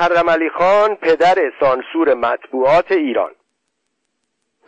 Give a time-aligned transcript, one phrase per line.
[0.00, 3.30] محرم علی خان پدر سانسور مطبوعات ایران.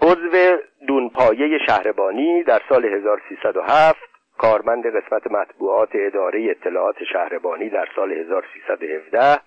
[0.03, 0.58] عضو
[0.89, 3.99] دونپایه شهربانی در سال 1307
[4.39, 9.41] کارمند قسمت مطبوعات اداره اطلاعات شهربانی در سال 1317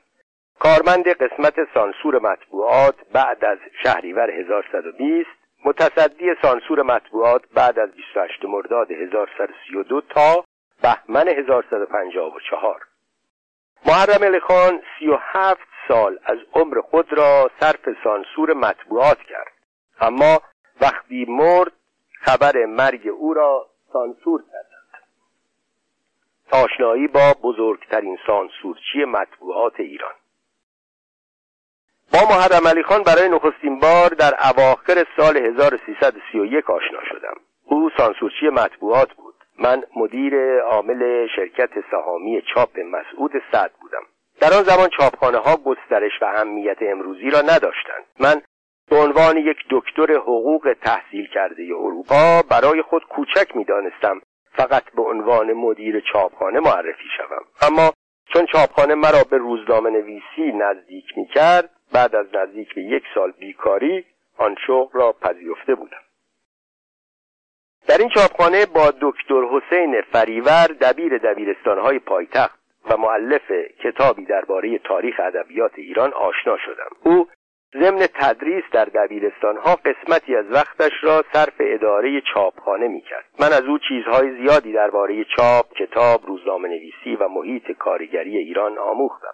[0.60, 5.30] کارمند قسمت سانسور مطبوعات بعد از شهریور 1120
[5.66, 10.46] متصدی سانسور مطبوعات بعد از 28 مرداد 1132 تا
[10.84, 12.95] بهمن 1154
[13.86, 19.54] محرم علی خان 37 سال از عمر خود را صرف سانسور مطبوعات کرد.
[20.00, 20.42] اما
[20.82, 21.72] وقتی مرد
[22.22, 24.76] خبر مرگ او را سانسور کردند
[26.52, 30.14] آشنایی با بزرگترین سانسورچی مطبوعات ایران.
[32.14, 37.36] با محرم علی خان برای نخستین بار در اواخر سال 1331 آشنا شدم.
[37.64, 39.35] او سانسورچی مطبوعات بود.
[39.60, 44.04] من مدیر عامل شرکت سهامی چاپ مسعود صد بودم.
[44.42, 48.06] در آن زمان چاپخانه ها گسترش و اهمیت امروزی را نداشتند.
[48.20, 48.42] من
[48.90, 55.54] به عنوان یک دکتر حقوق تحصیل کرده اروپا برای خود کوچک می‌دانستم فقط به عنوان
[55.54, 57.46] مدیر چاپخانه معرفی شوم.
[57.62, 57.92] اما
[58.34, 63.32] چون چاپخانه مرا به روزنامه نویسی نزدیک می کرد بعد از نزدیک به یک سال
[63.32, 64.06] بیکاری
[64.38, 66.05] آن شغل را پذیرفته بودم.
[67.88, 73.52] در این چاپخانه با دکتر حسین فریور دبیر دبیرستانهای پایتخت و معلف
[73.84, 76.90] کتابی درباره تاریخ ادبیات ایران آشنا شدم.
[77.04, 77.28] او
[77.74, 83.26] ضمن تدریس در دبیرستانها قسمتی از وقتش را صرف اداره چاپخانه می‌کرد.
[83.40, 89.34] من از او چیزهای زیادی درباره چاپ کتاب روزنامه نویسی و محیط کارگری ایران آموختم.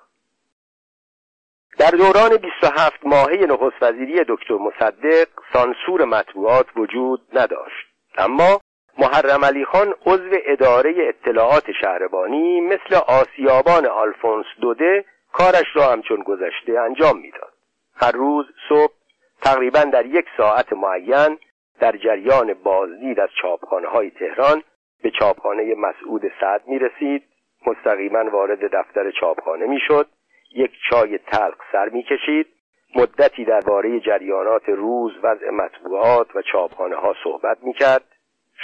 [1.79, 7.90] در دوران 27 ماهه نخست وزیری دکتر مصدق سانسور مطبوعات وجود نداشت.
[8.17, 8.59] اما
[8.97, 16.79] محرم علی خان عضو اداره اطلاعات شهربانی مثل آسیابان آلفونس دوده کارش را همچون گذشته
[16.79, 17.53] انجام می‌داد.
[17.95, 18.93] هر روز صبح
[19.41, 21.37] تقریبا در یک ساعت معین
[21.79, 24.63] در جریان بازدید از چاپخانه های تهران
[25.03, 27.23] به چاپخانه مسعود سعد می رسید
[27.67, 30.07] مستقیما وارد دفتر چاپخانه می شد
[30.55, 32.47] یک چای تلق سر می کشید
[32.95, 38.03] مدتی درباره جریانات روز وضع مطبوعات و چاپخانه ها صحبت می کرد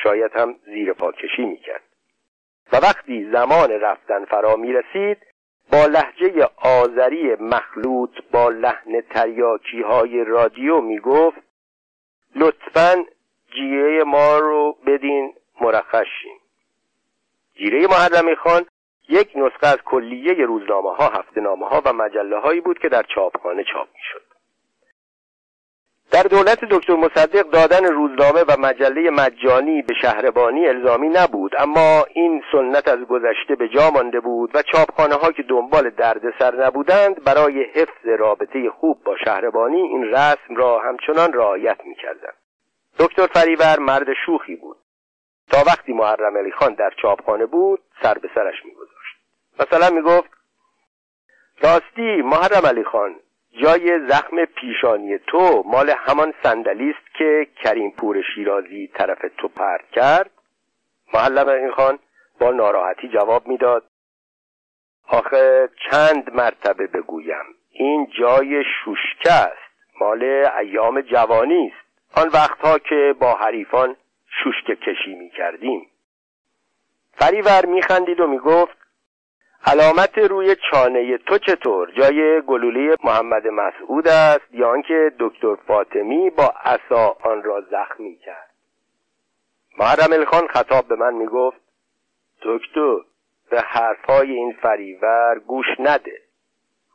[0.03, 1.83] شاید هم زیر پا کشی می کرد
[2.73, 5.17] و وقتی زمان رفتن فرا می رسید
[5.71, 11.37] با لحجه آذری مخلوط با لحن تریاکی های رادیو می گفت
[12.35, 13.05] لطفا
[13.53, 16.37] جیره ما رو بدین مرخشیم
[17.55, 18.65] جیره محرمی خان
[19.09, 23.03] یک نسخه از کلیه روزنامه ها هفته نامه ها و مجله هایی بود که در
[23.15, 24.27] چاپخانه چاپ می شد
[26.11, 32.43] در دولت دکتر مصدق دادن روزنامه و مجله مجانی به شهربانی الزامی نبود اما این
[32.51, 37.63] سنت از گذشته به جا مانده بود و چاپخانه ها که دنبال دردسر نبودند برای
[37.63, 42.35] حفظ رابطه خوب با شهربانی این رسم را همچنان رعایت می‌کردند.
[42.99, 44.77] دکتر فریور مرد شوخی بود.
[45.51, 48.96] تا وقتی محرم علی خان در چاپخانه بود سر به سرش میگذاشت.
[49.59, 50.29] مثلا می‌گفت
[51.61, 53.15] راستی محرم علی خان
[53.63, 59.91] جای زخم پیشانی تو مال همان صندلی است که کریم پور شیرازی طرف تو پرت
[59.91, 60.31] کرد.
[61.13, 61.99] معلم این خان
[62.39, 63.83] با ناراحتی جواب می‌داد
[65.07, 70.23] آخه چند مرتبه بگویم این جای شوشکه است مال
[70.59, 71.87] ایام جوانی است.
[72.17, 73.95] آن وقتها که با حریفان
[74.43, 75.87] شوشکه کشی می کردیم
[77.13, 78.76] فریور می خندید و می گفت
[79.65, 86.53] علامت روی چانه تو چطور؟ جای گلوله محمد مسعود است یا آنکه دکتر فاطمی با
[86.65, 88.53] عصا آن را زخمی کرد؟
[89.79, 91.57] محرم الخان خطاب به من می‌گفت
[92.41, 92.97] دکتر
[93.49, 96.21] به حرفهای این فریور گوش نده.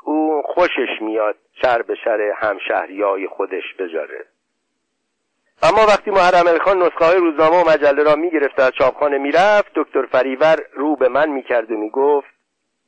[0.04, 4.24] او خوشش میاد شر به شر همشهریای خودش بجاره.
[5.62, 9.72] اما وقتی محرم الخان نسخه های روزنامه و مجله را می‌گرفت و از چاپخانه می‌رفت
[9.74, 12.31] دکتر فریور رو به من می‌کرد و می‌گفت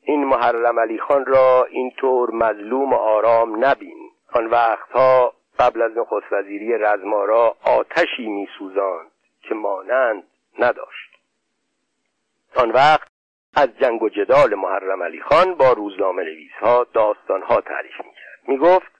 [0.04, 4.10] این محرم علی خان را اینطور مظلوم و آرام نبین.
[4.33, 9.10] آن وقتها قبل از نخست وزیری رزمارا آتشی میسوزاند
[9.42, 10.24] که مانند
[10.59, 11.10] نداشت.
[12.56, 13.09] آن وقت
[13.56, 18.48] از جنگ و جدال محرم علی خان با روزنامه نویس ها داستان ها تعریف می‌کرد.
[18.48, 18.92] می‌گفت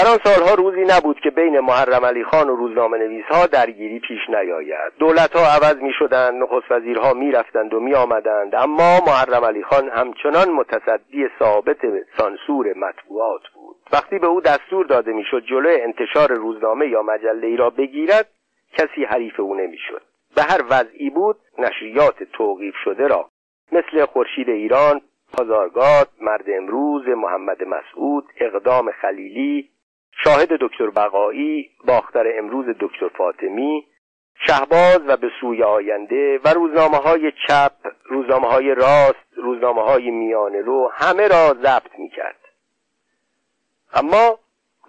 [0.00, 4.00] در آن سالها روزی نبود که بین محرم علی خان و روزنامه نویس ها درگیری
[4.00, 4.92] پیش نیاید.
[4.98, 9.62] دولت ها عوض می شدند نخست وزیرها می رفتند و می آمدند اما محرم علی
[9.62, 11.76] خان همچنان متصدی ثابت
[12.18, 13.76] سانسور مطبوعات بود.
[13.92, 18.28] وقتی به او دستور داده می شد جلوی انتشار روزنامه یا مجله ای را بگیرد
[18.72, 20.02] کسی حریف او نمی شد
[20.36, 23.28] به هر وضعی بود نشریات توقیف شده را
[23.72, 25.00] مثل خورشید ایران
[25.38, 29.70] هزارگات مرد امروز محمد مسعود اقدام خلیلی
[30.24, 33.86] شاهد دکتر بقایی باختر امروز دکتر فاطمی
[34.46, 37.72] شهباز و به سوی آینده و روزنامه های چپ
[38.04, 42.40] روزنامه های راست روزنامه های میانه رو همه را ضبط می کرد
[43.94, 44.38] اما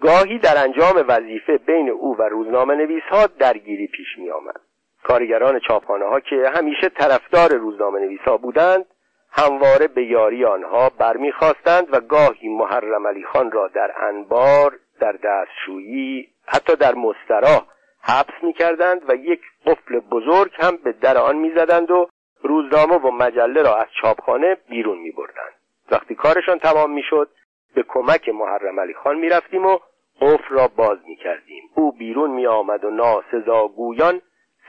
[0.00, 4.60] گاهی در انجام وظیفه بین او و روزنامه نویس ها درگیری پیش می آمد
[5.02, 8.86] کارگران چاپخانه ها که همیشه طرفدار روزنامه نویس ها بودند
[9.30, 16.28] همواره به یاری آنها برمیخواستند و گاهی محرم علی خان را در انبار در دستشویی
[16.46, 17.66] حتی در مستراح
[18.02, 22.08] حبس می‌کردند و یک قفل بزرگ هم به در آن می‌زدند و
[22.42, 25.52] روزنامه و مجله را از چاپخانه بیرون میبردند.
[25.90, 27.30] وقتی کارشان تمام می‌شد
[27.74, 29.78] به کمک محرم علی خان می‌رفتیم و
[30.20, 31.62] قفل را باز می‌کردیم.
[31.74, 34.20] او بیرون میآمد و ناسزاگویان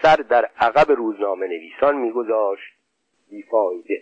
[0.01, 2.74] سر در عقب روزنامه نویسان میگذاشت.
[3.29, 4.01] بیفایده.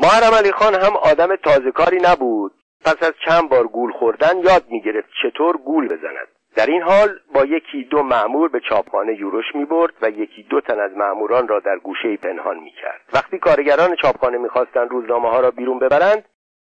[0.00, 2.52] محرم علی خان هم آدم تازهکاری نبود.
[2.86, 7.44] پس از چند بار گول خوردن یاد می‌گرفت چطور گول بزند در این حال با
[7.44, 11.60] یکی دو معمور به چاپخانه یورش می برد و یکی دو تن از معموران را
[11.60, 13.00] در گوشه پنهان می کرد.
[13.14, 16.24] وقتی کارگران چاپخانه می‌خواستند روزنامه ها را بیرون ببرند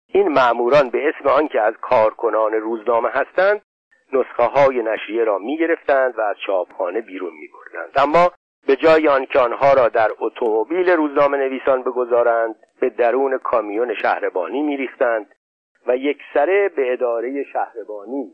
[0.08, 3.62] این معموران به اسم آنکه از کارکنان روزنامه هستند
[4.12, 7.92] نسخه های نشریه را می گرفتند و از چاپخانه بیرون می بردند.
[7.96, 8.32] اما
[8.66, 14.76] به جای آنکه آنها را در اتومبیل روزنامه نویسان بگذارند به درون کامیون شهربانی می
[14.76, 15.26] ریختند
[15.86, 18.32] و یک سره به اداره شهربانی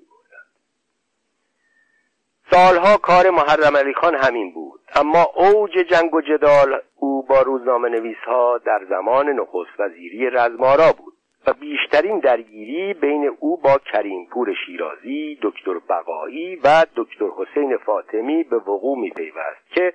[2.50, 7.88] سالها کار محرم علی خان همین بود اما اوج جنگ و جدال او با روزنامه
[7.88, 11.14] نویس ها در زمان نخست وزیری رزمارا بود
[11.46, 18.42] و بیشترین درگیری بین او با کریم پور شیرازی، دکتر بقایی و دکتر حسین فاطمی
[18.42, 19.92] به وقوع می پیوست که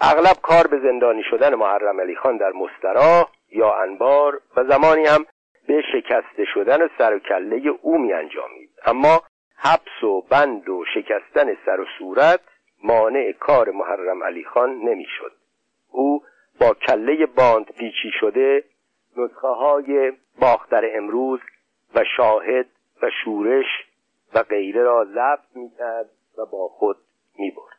[0.00, 5.26] اغلب کار به زندانی شدن محرم علی خان در مسترا یا انبار و زمانی هم
[5.66, 8.70] به شکسته شدن سر و کله او می انجامید.
[8.86, 9.22] اما
[9.56, 12.40] حبس و بند و شکستن سر و صورت
[12.84, 15.32] مانع کار محرم علی خان نمی‌شد.
[15.90, 16.22] او
[16.60, 18.64] با کله باند پیچی شده
[19.16, 21.40] نسخه های باختر امروز
[21.94, 22.66] و شاهد
[23.02, 23.66] و شورش
[24.34, 26.96] و غیره را ضبط می‌کرد و با خود
[27.38, 27.78] می‌برد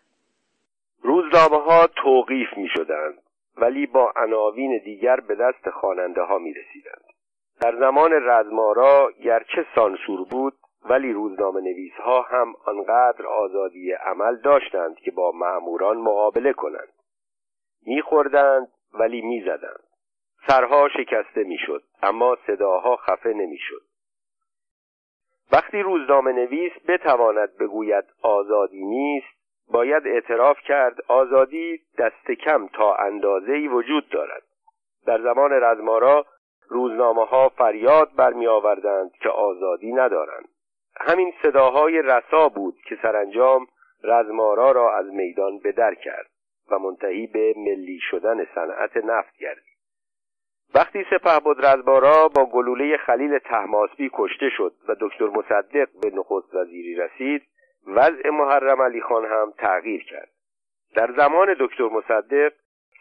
[1.02, 3.18] روزنامه ها توقیف می شدند
[3.58, 7.15] ولی با عناوین دیگر به دست خواننده ها می رسیدند.
[7.62, 10.54] در زمان رزمارا گرچه سانسور بود
[10.90, 16.94] ولی روزنامه نویس ها هم آنقدر آزادی عمل داشتند که با معموران مقابله کنند.
[17.86, 19.84] میخوردند ولی می‌زدند.
[20.48, 23.82] سرها شکسته می‌شد اما صداها خفه نمی‌شد.
[25.52, 29.36] وقتی روزنامه نویس بتواند بگوید آزادی نیست
[29.72, 34.44] باید اعتراف کرد آزادی دست کم تا اندازه‌ای وجود دارد.
[35.06, 36.26] در زمان رزمارا
[36.68, 40.48] روزنامه ها فریاد برمی آوردند که آزادی ندارند.
[40.98, 43.68] همین صداهای رسا بود که سرانجام
[44.04, 46.30] رزمارا را از میدان به در کرد
[46.72, 49.76] و منتهی به ملی شدن صنعت نفت گردید.
[50.76, 56.56] وقتی سپه بود رزمارا با گلوله خلیل تحماسبی کشته شد و دکتر مصدق به نخست
[56.56, 57.42] وزیری رسید
[57.88, 60.30] وضع محرم علی خان هم تغییر کرد.
[60.96, 62.54] در زمان دکتر مصدق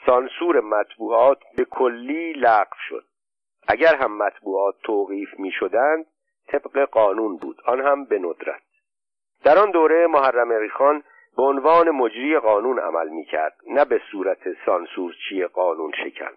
[0.07, 3.05] سانسور مطبوعات به کلی لغو شد.
[3.69, 6.07] اگر هم مطبوعات توقیف می شدند
[6.49, 7.61] طبق قانون بود.
[7.67, 8.63] آن هم به ندرت.
[9.44, 11.03] در آن دوره محرم علی خان
[11.37, 16.33] به عنوان مجری قانون عمل می کرد نه به صورت سانسورچی قانون شکن.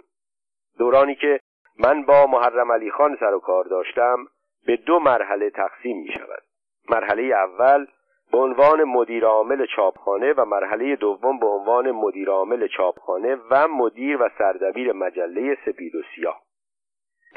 [0.77, 1.39] دورانی که
[1.79, 4.25] من با محرم علی خان سر و کار داشتم
[4.65, 6.43] به دو مرحله تقسیم می شود
[6.89, 7.85] مرحله اول
[8.31, 14.21] به عنوان مدیر عامل چاپخانه و مرحله دوم به عنوان مدیر عامل چاپخانه و مدیر
[14.21, 16.46] و سردبیر مجله سپید و سیاه.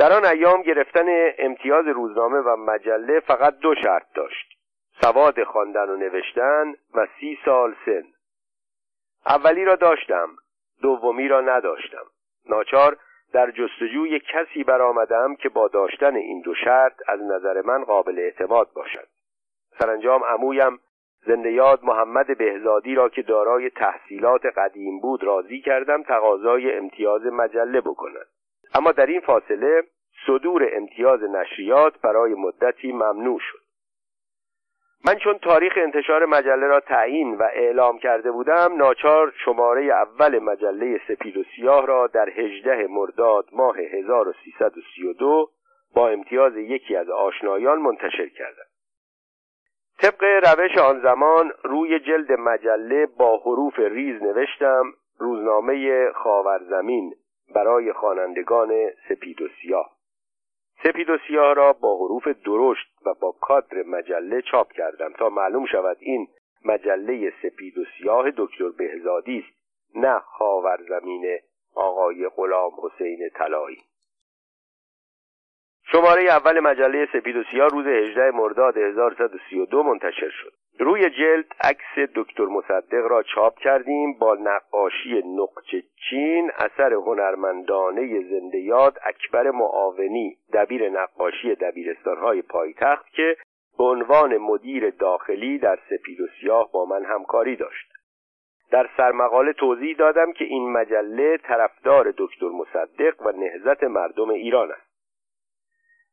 [0.01, 1.07] در آن ایام گرفتن
[1.39, 4.59] امتیاز روزنامه و مجله فقط دو شرط داشت
[5.01, 8.05] سواد خواندن و نوشتن و سی سال سن.
[9.27, 10.29] اولی را داشتم
[10.83, 12.05] دومی را نداشتم.
[12.49, 12.97] ناچار
[13.33, 18.73] در جستجوی کسی برآمدم که با داشتن این دو شرط از نظر من قابل اعتماد
[18.73, 19.09] باشد.
[19.79, 20.79] سرانجام عمویم
[21.27, 27.81] زنده یاد محمد بهزادی را که دارای تحصیلات قدیم بود راضی کردم تقاضای امتیاز مجله
[27.81, 28.27] بکند.
[28.75, 29.83] اما در این فاصله
[30.27, 33.61] صدور امتیاز نشریات برای مدتی ممنوع شد.
[35.05, 41.01] من چون تاریخ انتشار مجله را تعیین و اعلام کرده بودم ناچار شماره اول مجله
[41.09, 45.51] سپید و سیاه را در 18 مرداد ماه 1332
[45.95, 48.65] با امتیاز یکی از آشنایان منتشر کردم.
[49.99, 57.15] طبق روش آن زمان روی جلد مجله با حروف ریز نوشتم روزنامه خاورزمین
[57.55, 59.97] برای خوانندگان سپید و سیاه.
[60.83, 65.67] سپید و سیاه را با حروف درشت و با کادر مجله چاپ کردم تا معلوم
[65.67, 66.29] شود این
[66.65, 69.61] مجله سپید و سیاه دکتر بهزادی است
[69.95, 71.39] نه خاور زمین
[71.75, 73.79] آقای غلام حسین طلایی.
[75.93, 80.53] شماره اول مجله سپید و سیاه روز 18 مرداد 1332 منتشر شد.
[80.83, 88.59] روی جلد عکس دکتر مصدق را چاپ کردیم با نقاشی نقچه چین اثر هنرمندانه زنده
[88.59, 93.37] یاد اکبر معاونی دبیر نقاشی دبیرستانهای پایتخت که
[93.79, 97.93] به عنوان مدیر داخلی در سپید و سیاه با من همکاری داشت.
[98.71, 104.90] در سرمقاله توضیح دادم که این مجله طرفدار دکتر مصدق و نهزت مردم ایران است.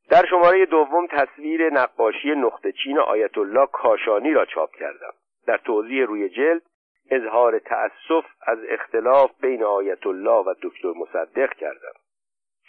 [0.10, 5.14] در شماره دوم تصویر نقاشی نقطه چین آیت الله کاشانی را چاپ کردم.
[5.48, 6.62] در توضیح روی جلد
[7.12, 11.94] اظهار تأسف از اختلاف بین آیت الله و دکتر مصدق کردم.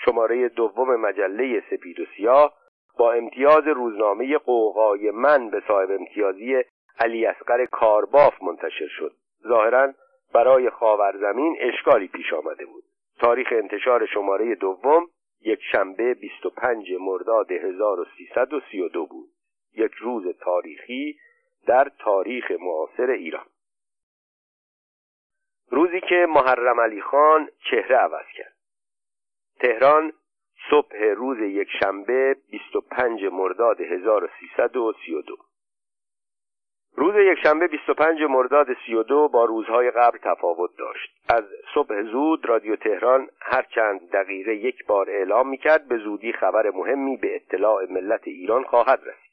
[0.05, 2.55] شماره دوم مجله سپید و سیاه
[2.99, 6.63] با امتیاز روزنامه قوقای من به صاحب امتیازی
[7.01, 9.13] علی اسقر کارباف منتشر شد.
[9.49, 9.93] ظاهرا
[10.35, 12.85] برای خاورزمین اشکالی پیش آمده بود.
[13.21, 15.07] تاریخ انتشار شماره دوم
[15.41, 19.31] یک شنبه 25 مرداد 1332 بود.
[19.75, 21.19] یک روز تاریخی
[21.67, 23.47] در تاریخ معاصر ایران.
[25.71, 28.57] روزی که محرم علی خان چهره عوض کرد.
[29.61, 30.13] تهران
[30.71, 35.48] صبح روز یک شنبه 25 مرداد 1332
[36.99, 41.11] روز یکشنبه 25 مرداد 32 با روزهای قبل تفاوت داشت.
[41.29, 46.71] از صبح زود رادیو تهران هر چند دقیقه یک بار اعلام می‌کرد به زودی خبر
[46.71, 49.33] مهمی به اطلاع ملت ایران خواهد رسید.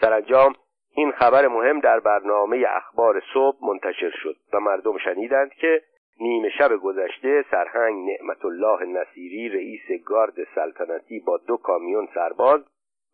[0.00, 0.54] سرانجام
[0.96, 5.82] این خبر مهم در برنامه اخبار صبح منتشر شد و مردم شنیدند که
[6.20, 12.60] نیمه شب گذشته سرهنگ نعمت الله نصیری رئیس گارد سلطنتی با دو کامیون سرباز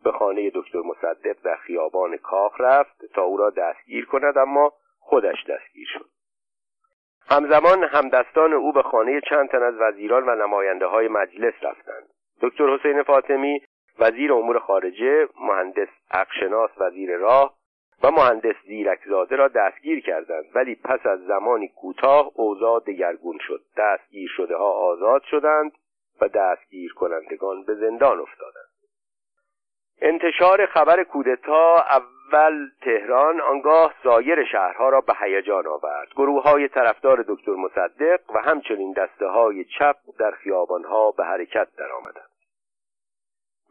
[0.05, 5.45] به خانه دکتر مصدق در خیابان کاخ رفت تا او را دستگیر کند اما خودش
[5.49, 6.09] دستگیر شد.
[7.31, 12.09] همزمان همدستان او به خانه چند تن از وزیران و نماینده های مجلس رفتند.
[12.40, 13.61] دکتر حسین فاطمی
[13.99, 17.55] وزیر امور خارجه مهندس اقشناس وزیر راه
[18.02, 23.61] و مهندس زیرکزاده را دستگیر کردند ولی پس از زمانی کوتاه اوضاع دگرگون شد.
[23.76, 25.73] دستگیر شده ها آزاد شدند
[26.21, 28.68] و دستگیر کنندگان به زندان افتادند.
[30.02, 36.09] انتشار خبر کودتا اول تهران آنگاه سایر شهرها را به هیجان آورد.
[36.17, 42.28] گروه های طرفدار دکتر مصدق و همچنین دسته های چپ در خیابانها به حرکت درآمدند.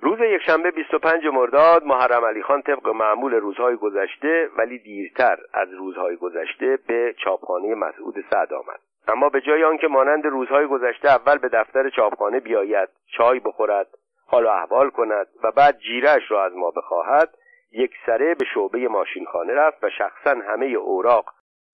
[0.02, 6.16] روز یکشنبه 25 مرداد محرم علی خان طبق معمول روزهای گذشته ولی دیرتر از روزهای
[6.16, 8.80] گذشته به چاپخانه مسعود سعد آمد.
[9.08, 13.88] اما به جای آنکه مانند روزهای گذشته اول به دفتر چاپخانه بیاید چای بخورد
[14.28, 17.38] حال و احوال کند و بعد جیرش را از ما بخواهد
[17.72, 21.26] یک سره به شعبه ماشینخانه رفت و شخصا همه اوراق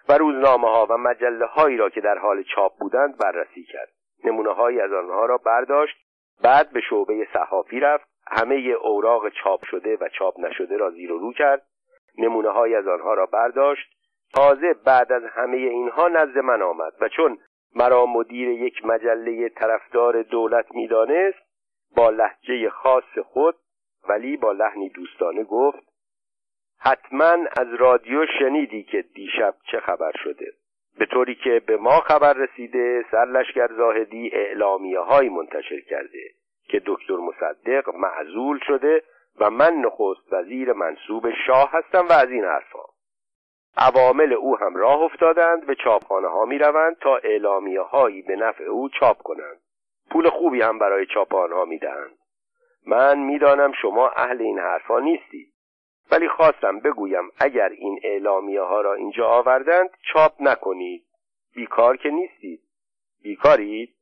[0.09, 3.89] و روزنامه ها و مجله هایی را که در حال چاپ بودند بررسی کرد.
[4.23, 5.95] نمونه هایی از آنها را برداشت
[6.43, 11.17] بعد به شعبه صحافی رفت همه اوراق چاپ شده و چاپ نشده را زیر و
[11.19, 11.61] رو کرد.
[12.17, 13.89] نمونه هایی از آنها را برداشت.
[14.33, 17.37] تازه بعد از همه اینها نزد من آمد و چون
[17.75, 21.42] مرا مدیر یک مجله طرفدار دولت می‌دانست
[21.95, 23.55] با لحجه خاص خود
[24.09, 25.93] ولی با لحنی دوستانه گفت
[26.79, 30.53] حتما از رادیو شنیدی که دیشب چه خبر شده.
[30.97, 36.29] به طوری که به ما خبر رسیده سرلشکر زاهدی اعلامیه های منتشر کرده
[36.69, 39.03] که دکتر مصدق معزول شده
[39.39, 42.83] و من نخست وزیر منصوب شاه هستم و از این حرفا.
[43.77, 48.63] عوامل او هم راه افتادند به چاپخانه ها می روند تا اعلامیه هایی به نفع
[48.63, 49.61] او چاپ کنند.
[50.11, 52.17] پول خوبی هم برای چاپ آنها می‌دهند.
[52.87, 55.53] من می‌دانم شما اهل این حرفا نیستید
[56.11, 61.03] ولی خواستم بگویم اگر این اعلامیه ها را اینجا آوردند چاپ نکنید.
[61.55, 62.61] بیکار که نیستید
[63.23, 63.93] بیکارید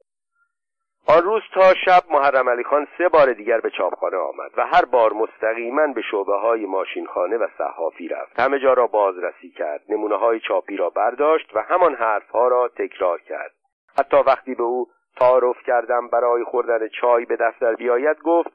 [1.08, 4.86] آن روز تا شب محرم علی خان سه بار دیگر به چاپخانه آمد و هر
[4.86, 8.40] بار مستقیما به شعبه های ماشینخانه و صحافی رفت.
[8.40, 12.68] همه جا را بازرسی کرد نمونه های چاپی را برداشت و همان حرف ها را
[12.68, 13.52] تکرار کرد.
[13.98, 18.52] حتی وقتی به او تعارف کردم برای خوردن چای به دفتر بیاید گفت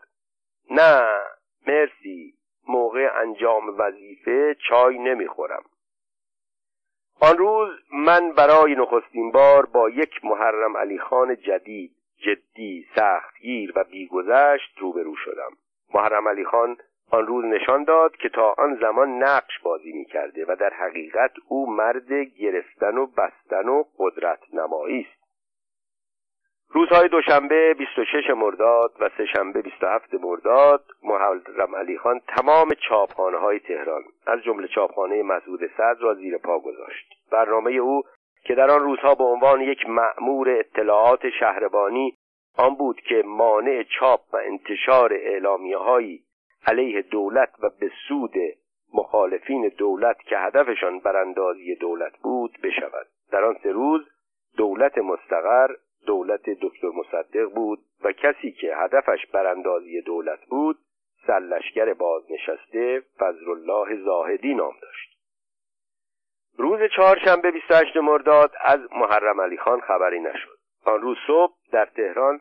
[0.70, 1.02] نه
[1.66, 2.34] مرسی
[2.68, 5.62] موقع انجام وظیفه چای نمی‌خورم.
[7.20, 13.84] آن روز من برای نخستین بار با یک محرم علی خان جدید جدی سختگیر و
[13.84, 15.50] بیگذشت روبرو شدم.
[15.94, 16.76] محرم علی خان
[17.10, 21.32] آن روز نشان داد که تا آن زمان نقش بازی می کرده و در حقیقت
[21.48, 25.15] او مرد گرفتن و بستن و قدرت نمایی است.
[26.70, 34.02] روزهای دوشنبه 26 مرداد و سهشنبه 27 مرداد محرم علی خان تمام چاپخانه های تهران
[34.26, 37.14] از جمله چاپخانه مسعود صدر را زیر پا گذاشت.
[37.32, 38.02] برنامه او
[38.44, 42.16] که در آن روزها به عنوان یک مأمور اطلاعات شهربانی
[42.58, 46.22] آن بود که مانع چاپ و انتشار اعلامیه هایی
[46.66, 48.34] علیه دولت و به سود
[48.94, 53.06] مخالفین دولت که هدفشان براندازی دولت بود بشود.
[53.32, 54.08] در آن سه روز
[54.56, 55.74] دولت مستقر
[56.06, 60.78] دولت دکتر مصدق بود و کسی که هدفش براندازی دولت بود
[61.26, 65.16] سرلشگر بازنشسته فضل الله زاهدی نام داشت.
[66.58, 70.58] روز چهارشنبه 28 مرداد از محرم علی خان خبری نشد.
[70.84, 72.40] آن روز صبح در تهران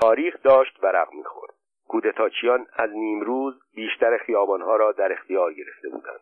[0.00, 1.54] تاریخ داشت ورق می‌خورد.
[1.88, 6.20] کودتاچیان از نیمروز بیشتر خیابانها را در اختیار گرفته بودند.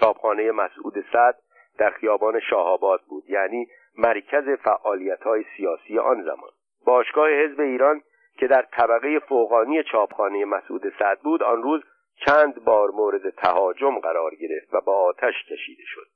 [0.00, 1.38] چاپخانه مسعود صد
[1.78, 3.66] در خیابان شاهآباد بود یعنی
[3.98, 6.50] مرکز فعالیت های سیاسی آن زمان.
[6.84, 8.02] باشگاه حزب ایران
[8.38, 11.82] که در طبقه فوقانی چاپخانه مسعود صد بود آن روز
[12.26, 16.06] چند بار مورد تهاجم قرار گرفت و با آتش کشیده شد.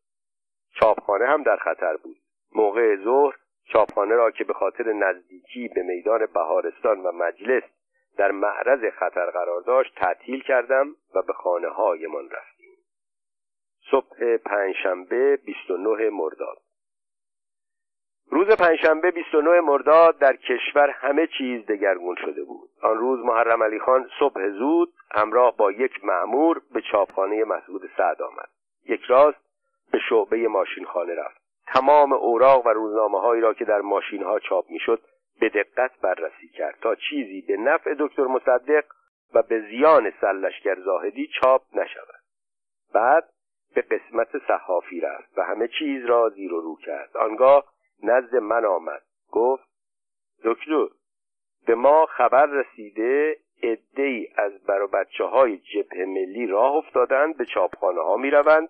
[0.81, 2.17] چاپخانه هم در خطر بود.
[2.55, 3.37] موقع ظهر
[3.73, 7.63] چاپخانه را که به خاطر نزدیکی به میدان بهارستان و مجلس
[8.17, 12.77] در معرض خطر قرار داشت تعطیل کردم و به خانه هایمان رفتیم.
[13.91, 16.59] صبح پنجشنبه 29 مرداد.
[18.31, 22.69] روز پنجشنبه 29 مرداد در کشور همه چیز دگرگون شده بود.
[22.83, 28.23] آن روز محرم علی خان صبح زود همراه با یک معمور به چاپخانه مسعود سعد
[28.23, 28.49] آمد.
[28.89, 29.39] یک راست
[29.93, 31.41] به شعبه ماشین خانه رفت.
[31.67, 35.01] تمام اوراق و روزنامه هایی را که در ماشین ها چاپ می‌شد
[35.41, 38.85] به دقت بررسی کرد تا چیزی به نفع دکتر مصدق
[39.35, 42.23] و به زیان سلشگر زاهدی چاپ نشود.
[42.95, 43.29] بعد
[43.75, 47.17] به قسمت صحافی رفت و همه چیز را زیر و رو کرد.
[47.17, 47.65] آنگاه
[48.03, 49.03] نزد من آمد.
[49.31, 49.69] گفت
[50.45, 50.89] دکتر
[51.67, 53.37] به ما خبر رسیده
[53.97, 58.69] ای از بر بچه های جبه ملی راه افتادند به چاپخانه ها می روند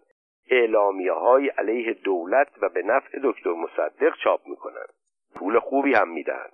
[0.51, 4.93] اعلامیه های علیه دولت و به نفع دکتر مصدق چاپ می کنند
[5.35, 6.53] پول خوبی هم می دهند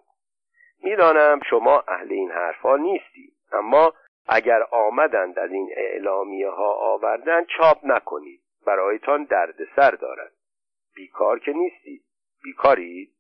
[0.83, 3.93] می‌دانم شما اهل این حرفها نیستی اما
[4.27, 8.41] اگر آمدند از این اعلامیه ها آوردن چاپ نکنید.
[8.67, 10.33] برایتان دردسر دارد.
[10.97, 12.03] بیکار که نیستید
[12.45, 13.11] بیکاری؟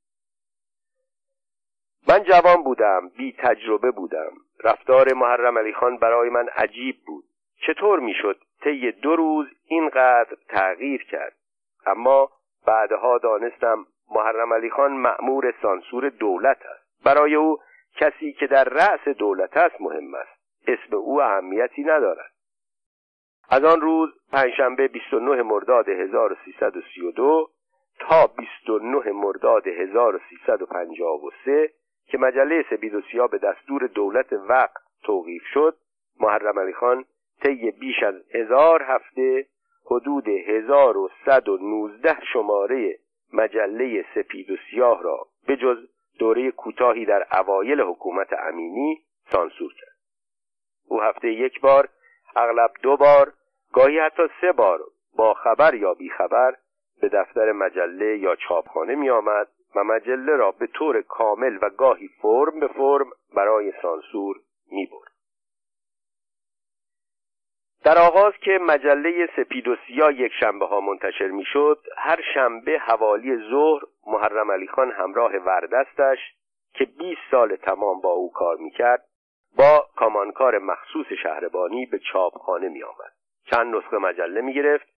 [2.08, 4.30] من جوان بودم بی تجربه بودم.
[4.64, 7.24] رفتار محرم علی خان برای من عجیب بود.
[7.66, 11.36] چطور می‌شد طی دو روز اینقدر تغییر کرد؟
[11.86, 12.30] اما
[12.66, 17.04] بعدها دانستم محرم علی خان مأمور سانسور دولت است.
[17.04, 17.58] برای او
[17.96, 20.40] کسی که در رأس دولت است مهم است.
[20.68, 22.30] اسم او اهمیتی ندارد.
[23.48, 27.50] از آن روز پنجشنبه 29 مرداد 1332
[28.00, 31.70] تا 29 مرداد 1353
[32.06, 35.76] که مجله سپید و سیاه به دستور دولت وقت توقیف شد
[36.20, 37.04] محرم علی خان
[37.42, 39.46] طی بیش از هزار هفته
[39.86, 42.98] حدود 1119 شماره
[43.32, 45.78] مجله سپید و سیاه را به جز
[46.18, 49.94] دوره کوتاهی در اوایل حکومت امینی سانسور کرد.
[50.88, 51.88] او هفته یک بار
[52.36, 53.32] اغلب دو بار
[53.72, 54.80] گاهی حتی سه بار
[55.16, 56.56] با خبر یا بیخبر
[57.00, 62.08] به دفتر مجله یا چاپخانه می آمد و مجله را به طور کامل و گاهی
[62.08, 64.36] فرم به فرم برای سانسور
[64.70, 65.14] می برد.
[67.84, 72.78] در آغاز که مجله سپید و سیاه یک شنبه ها منتشر می شد هر شنبه
[72.78, 76.18] حوالی ظهر محرم علی خان همراه وردستش
[76.74, 79.04] که 20 سال تمام با او کار می کرد
[79.56, 83.12] با کامانکار مخصوص شهربانی به چاپخانه می آمد.
[83.50, 84.93] چند نسخه مجله می گرفت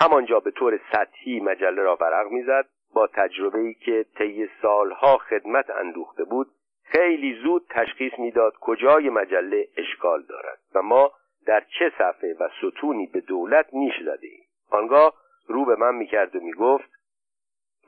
[0.00, 2.66] همانجا به طور سطحی مجله را ورق می‌زد.
[2.94, 6.46] با تجربه ای که طی سالها خدمت اندوخته بود
[6.84, 11.12] خیلی زود تشخیص می‌داد کجای مجله اشکال دارد و ما
[11.46, 14.44] در چه صفحه و ستونی به دولت نیش زده ایم.
[14.70, 15.14] آنگاه
[15.46, 16.90] رو به من می‌کرد و می‌گفت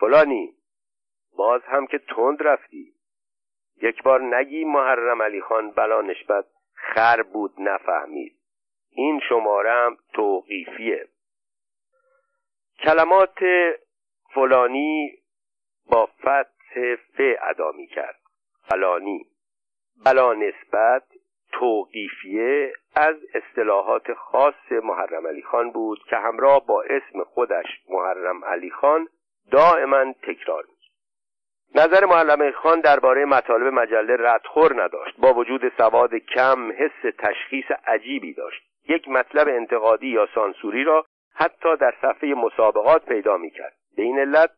[0.01, 0.55] فلانی
[1.37, 2.92] باز هم که تند رفتی.
[3.83, 6.44] یک بار نگی محرم علی خان بلا نشبت
[6.75, 8.37] خر بود نفهمید.
[8.90, 11.09] این شماره هم توقیفیه.
[12.85, 13.38] کلمات
[14.35, 15.19] فلانی
[15.90, 18.21] با فتح ف ادا می کرد
[18.69, 19.27] فلانی.
[20.05, 21.03] بلا نسبت
[21.53, 28.71] توقیفیه از اصطلاحات خاص محرم علی خان بود که همراه با اسم خودش محرم علی
[28.71, 29.09] خان
[29.51, 30.81] دائما تکرار می
[31.75, 35.16] نظر معلم خان درباره مطالب مجله ردخور نداشت.
[35.19, 38.62] با وجود سواد کم حس تشخیص عجیبی داشت.
[38.88, 43.77] یک مطلب انتقادی یا سانسوری را حتی در صفحه مسابقات پیدا می‌کرد.
[43.97, 44.51] به این علت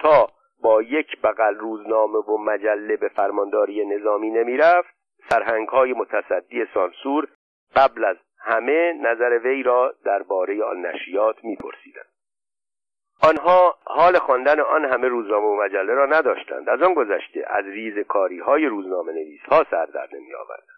[0.00, 0.28] تا
[0.62, 4.94] با یک بغل روزنامه و مجله به فرمانداری نظامی نمی‌رفت
[5.30, 7.28] سرهنگ های متصدی سانسور
[7.76, 12.08] قبل از همه نظر وی را درباره آن نشریات میپرسیدند.
[13.22, 16.68] آنها حال خواندن آن همه روزنامه و مجله را نداشتند.
[16.68, 20.77] از آن گذشته از ریز کاری های روزنامه نویس ها سر در نمی آوردند.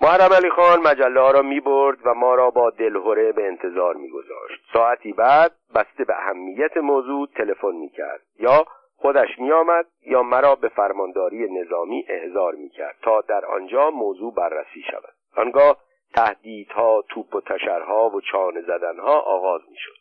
[0.00, 3.94] محرم علی خان مجله ها را می برد و ما را با دلهوره به انتظار
[3.94, 4.62] می گذاشت.
[4.72, 10.54] ساعتی بعد بسته به اهمیت موضوع تلفن می کرد یا خودش می آمد یا مرا
[10.54, 15.14] به فرمانداری نظامی احضار می کرد تا در آنجا موضوع بررسی شود.
[15.36, 15.76] آنگاه
[16.14, 19.96] تهدیدها توپ و تشرها و چانه زدنها آغاز می شد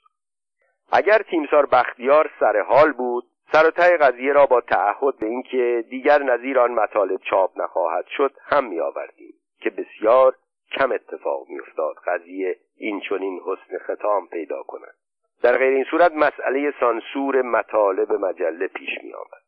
[0.92, 5.86] اگر تیمسار بختیار سر حال بود سر و ته قضیه را با تعهد به اینکه
[5.90, 10.36] دیگر نظیر آن مطالب چاپ نخواهد شد هم می آوردیم که بسیار
[10.72, 14.96] کم اتفاق می افتاد قضیه این چنین حسن ختام پیدا کند.
[15.44, 19.48] در غیر این صورت مسئله سانسور مطالب مجله پیش می آمد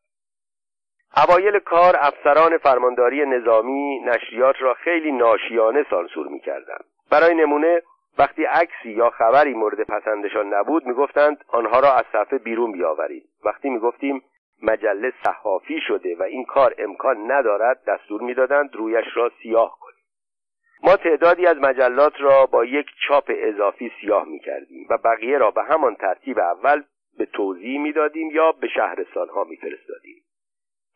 [1.16, 6.78] اوایل کار افسران فرمانداری نظامی نشریات را خیلی ناشیانه سانسور می کردن.
[7.10, 7.82] برای نمونه
[8.18, 13.28] وقتی عکسی یا خبری مورد پسندشان نبود می‌گفتند آنها را از صفحه بیرون بیاورید.
[13.44, 14.22] وقتی می‌گفتیم
[14.62, 19.89] مجله صحافی شده و این کار امکان ندارد دستور می‌دادند رویش را سیاه کنیم
[20.82, 25.62] ما تعدادی از مجلات را با یک چاپ اضافی سیاه می‌کردیم و بقیه را به
[25.62, 26.82] همان ترتیب اول
[27.18, 30.22] به توضیح می‌دادیم یا به شهرستانها میفرستادیم.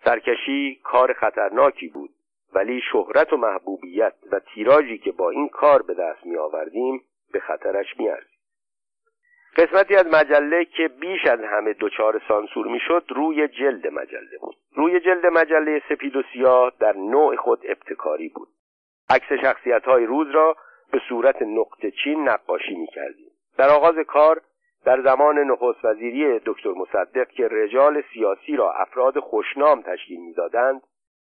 [0.04, 2.10] سرکشی کار خطرناکی بود
[2.54, 7.40] ولی شهرت و محبوبیت و تیراژی که با این کار به دست می آوردیم به
[7.40, 8.34] خطرش می ارزید.
[9.56, 14.56] قسمتی از مجله که بیش از همه دچار سانسور می‌شد روی جلد مجله بود.
[14.74, 18.48] روی جلد مجله سپید و سیاه در نوع خود ابتکاری بود.
[19.10, 20.56] عکس شخصیت های روز را
[20.92, 23.30] به صورت نقطه چین نقاشی می کردیم.
[23.56, 24.40] در آغاز کار
[24.84, 30.82] در زمان نخست وزیری دکتر مصدق که رجال سیاسی را افراد خوشنام تشکیل می‌دادند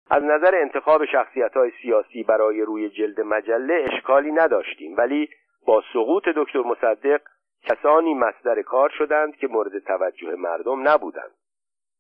[0.10, 5.30] از نظر انتخاب شخصیت های سیاسی برای روی جلد مجله اشکالی نداشتیم ولی
[5.66, 7.22] با سقوط دکتر مصدق
[7.64, 11.32] کسانی مصدر کار شدند که مورد توجه مردم نبودند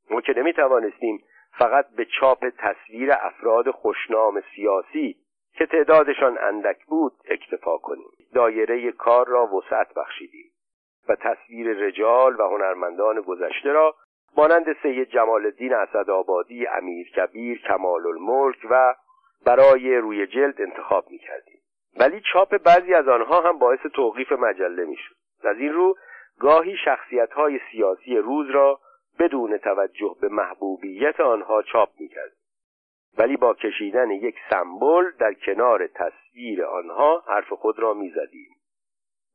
[0.09, 5.15] ما که نمی توانستیم فقط به چاپ تصویر افراد خوشنام سیاسی
[5.57, 10.51] که تعدادشان اندک بود اکتفا کنیم دایره کار را وسعت بخشیدیم
[11.09, 13.95] و تصویر رجال و هنرمندان گذشته را
[14.37, 18.95] مانند سید جمال الدین اسدآبادی امیر کبیر کمال الملک و
[19.45, 21.59] برای روی جلد انتخاب می کردیم.
[21.99, 25.15] ولی چاپ بعضی از آنها هم باعث توقیف مجله می شد.
[25.47, 25.95] از این رو
[26.39, 28.79] گاهی شخصیت های سیاسی روز را
[29.19, 32.44] بدون توجه به محبوبیت آنها چاپ می کردیم.
[33.17, 38.49] ولی با کشیدن یک سمبل در کنار تصویر آنها حرف خود را می زدیم.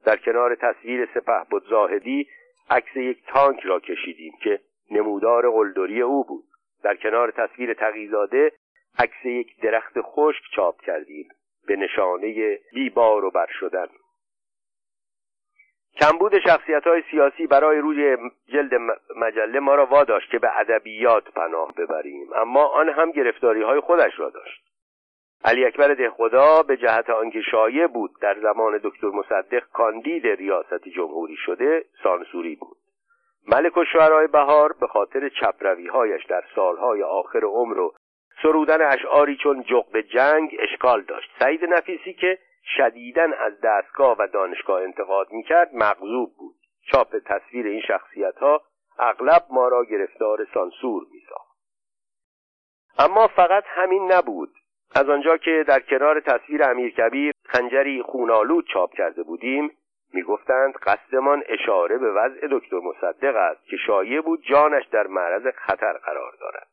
[0.05, 2.29] در کنار تصویر سپه بود زاهدی
[2.71, 6.45] عکس یک تانک را کشیدیم که نمودار قلدری او بود
[6.83, 8.53] در کنار تصویر تقیزاده
[8.99, 11.29] عکس یک درخت خشک چاپ کردیم
[11.67, 13.87] به نشانه بیبار و بر شدن
[16.01, 18.17] کمبود شخصیت های سیاسی برای روی
[18.49, 18.75] جلد
[19.17, 22.29] مجله ما را واداشت که به ادبیات پناه ببریم.
[22.37, 24.63] اما آن هم گرفتاری های خودش را داشت.
[25.45, 31.37] علی اکبر دهخدا به جهت آنکه شایع بود در زمان دکتر مصدق کاندید ریاست جمهوری
[31.37, 32.77] شده سانسوری بود.
[33.49, 37.95] ملک و شعرهای بهار به خاطر چپروی هایش در سالهای آخر عمر و
[38.43, 41.31] سرودن اشعاری چون جغد جنگ اشکال داشت.
[41.39, 46.55] سعید نفیسی که شدیدن از دستگاه و دانشگاه انتقاد می‌کرد مغضوب بود.
[46.93, 48.63] چاپ تصویر این شخصیت ها
[48.99, 51.57] اغلب ما را گرفتار سانسور میساخت.
[52.99, 54.51] اما فقط همین نبود.
[54.95, 59.71] از آنجا که در کنار تصویر امیر کبیر خنجری خونالود چاپ کرده بودیم
[60.13, 65.93] می‌گفتند قصدمان اشاره به وضع دکتر مصدق است که شایع بود جانش در معرض خطر
[65.93, 66.70] قرار دارد.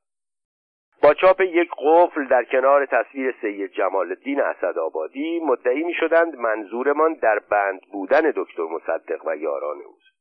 [1.08, 7.14] با چاپ یک قفل در کنار تصویر سید جمال الدین اسدآبادی مدعی می شدند منظورمان
[7.14, 10.18] در بند بودن دکتر مصدق و یاران اوست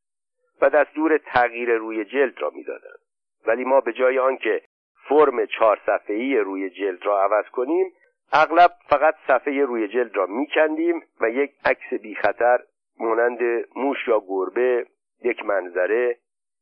[0.60, 2.98] و دستور تغییر روی جلد را می‌دادند.
[3.46, 4.62] ولی ما به جای آنکه
[5.08, 7.92] فرم چهار صفحه‌ای روی جلد را عوض کنیم
[8.32, 12.58] اغلب فقط صفحه روی جلد را میکندیم و یک عکس بی خطر
[13.00, 13.38] مانند
[13.76, 14.86] موش یا گربه
[15.24, 16.16] یک منظره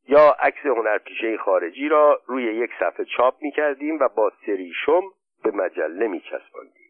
[0.07, 5.01] یا عکس هنرپیشه خارجی را روی یک صفحه چاپ می کردیم و با سریشم
[5.43, 6.89] به مجله می چسباندیم.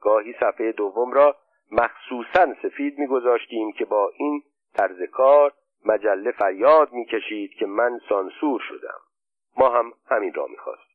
[0.00, 1.36] گاهی صفحه دوم را
[1.72, 4.42] مخصوصا سفید می گذاشتیم که با این
[4.74, 5.52] طرز کار
[5.84, 9.00] مجله فریاد می کشید که من سانسور شدم.
[9.58, 10.91] ما هم همین را می خواست.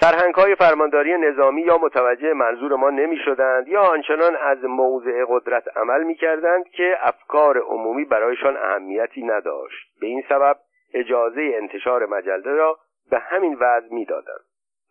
[0.00, 5.76] سرهنگ های فرمانداری نظامی یا متوجه منظور ما نمی شدند یا آنچنان از موضع قدرت
[5.76, 10.00] عمل می کردند که افکار عمومی برایشان اهمیتی نداشت.
[10.00, 10.56] به این سبب
[10.94, 12.78] اجازه انتشار مجله را
[13.10, 14.44] به همین وضع می‌دادند.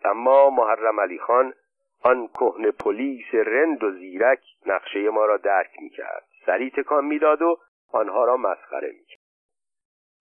[0.06, 1.54] اما محرم علی خان
[2.04, 6.24] آن کهن پلیس رند و زیرک نقشه ما را درک می‌کرد.
[6.46, 7.58] سری تکان می‌داد و
[7.94, 9.23] آنها را مسخره می‌کرد.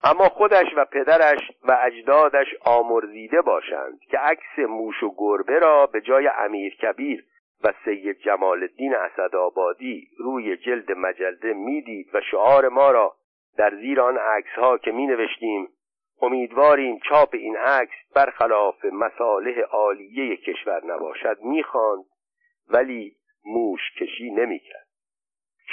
[0.03, 6.01] اما خودش و پدرش و اجدادش آمرزیده باشند که عکس موش و گربه را به
[6.01, 7.25] جای امیر کبیر
[7.63, 13.15] و سید جمال الدین اسدآبادی روی جلد مجله می‌دید و شعار ما را
[13.57, 15.67] در زیر آن عکس ها که می نوشتیم
[16.21, 22.05] امیدواریم چاپ این عکس برخلاف مصالح عالیه کشور نباشد می‌خواند
[22.69, 24.82] ولی موش کشی نمی‌کرد.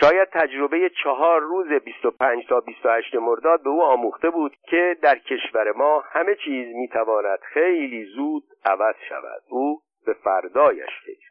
[0.00, 5.72] شاید تجربه چهار روز 25 تا 28 مرداد به او آموخته بود که در کشور
[5.72, 9.42] ما همه چیز می‌تواند خیلی زود عوض شود.
[9.48, 11.30] او به فردایش فکر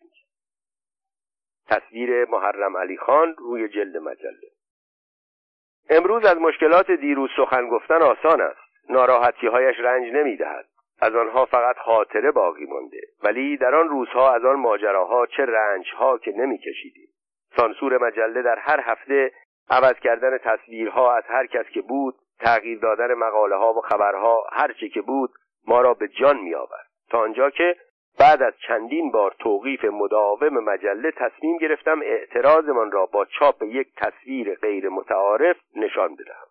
[1.69, 4.49] تصویر محرم علی خان روی جلد مجله.
[5.89, 8.89] امروز از مشکلات دیروز سخن گفتن آسان است.
[8.89, 10.65] ناراحتی هایش رنج نمی‌دهد.
[11.01, 13.01] از آنها فقط خاطره باقی مانده.
[13.23, 17.09] ولی در آن روزها از آن ماجراها چه رنج ها که نمیکشیدیم.
[17.57, 19.31] سانسور مجله در هر هفته
[19.69, 24.73] عوض کردن تصویرها از هر کس که بود تغییر دادن مقاله ها و خبرها هر
[24.73, 25.29] چه که بود
[25.67, 27.75] ما را به جان می آورد تا آنجا که
[28.19, 34.55] بعد از چندین بار توقیف مداوم مجله تصمیم گرفتم اعتراضمان را با چاپ یک تصویر
[34.55, 36.47] غیر متعارف نشان بدهم.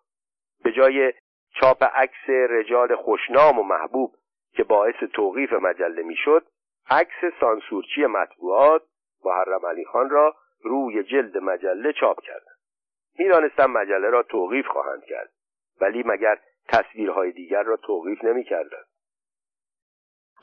[0.63, 1.13] به جای
[1.53, 4.11] چاپ عکس رجال خوشنام و محبوب
[4.53, 6.45] که باعث توقیف مجله می‌شد
[6.89, 8.81] عکس سانسورچی مطبوعات
[9.25, 12.59] محرم علی خان را روی جلد مجله چاپ کردند
[13.19, 15.29] می‌دانستم مجله را توقیف خواهند کرد
[15.81, 18.85] ولی مگر تصویرهای دیگر را توقیف نمی‌کردند.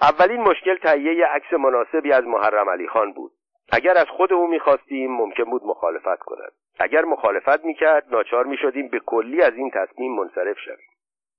[0.01, 3.33] اولین مشکل تهیه عکس مناسبی از محرم علی خان بود.
[3.73, 6.53] اگر از خود او می‌خواستیم ممکن بود مخالفت کند.
[6.79, 10.89] اگر مخالفت می‌کرد ناچار می‌شدیم به کلی از این تصمیم منصرف شویم.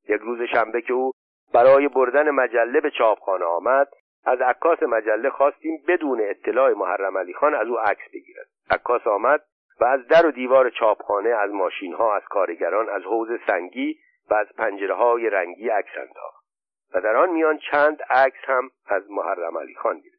[0.10, 1.12] یک روز شنبه که او
[1.54, 3.88] برای بردن مجله به چاپخانه آمد
[4.26, 8.48] از عکاس مجله خواستیم بدون اطلاع محرم علی خان از او عکس بگیرد.
[8.70, 9.44] عکاس آمد
[9.80, 14.00] و از در و دیوار چاپخانه از ماشین ها از کارگران از حوز سنگی
[14.30, 16.46] و از پنجره های رنگی عکس انداخت
[16.94, 20.18] و در آن میان چند عکس هم از محرم علی خان گرفت.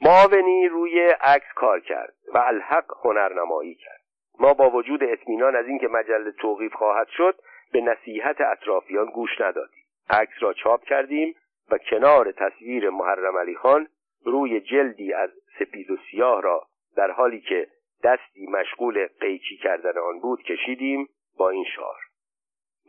[0.00, 4.00] معاونی روی عکس کار کرد و الحق هنرنمایی کرد.
[4.40, 7.40] ما با وجود اطمینان از اینکه مجله توقیف خواهد شد
[7.72, 9.84] به نصیحت اطرافیان گوش ندادیم.
[10.10, 11.34] عکس را چاپ کردیم
[11.70, 13.88] و کنار تصویر محرم علی خان
[14.24, 17.68] روی جلدی از سپید و سیاه را در حالی که
[18.04, 22.00] دستی مشغول قیچی کردن آن بود کشیدیم با این شعار.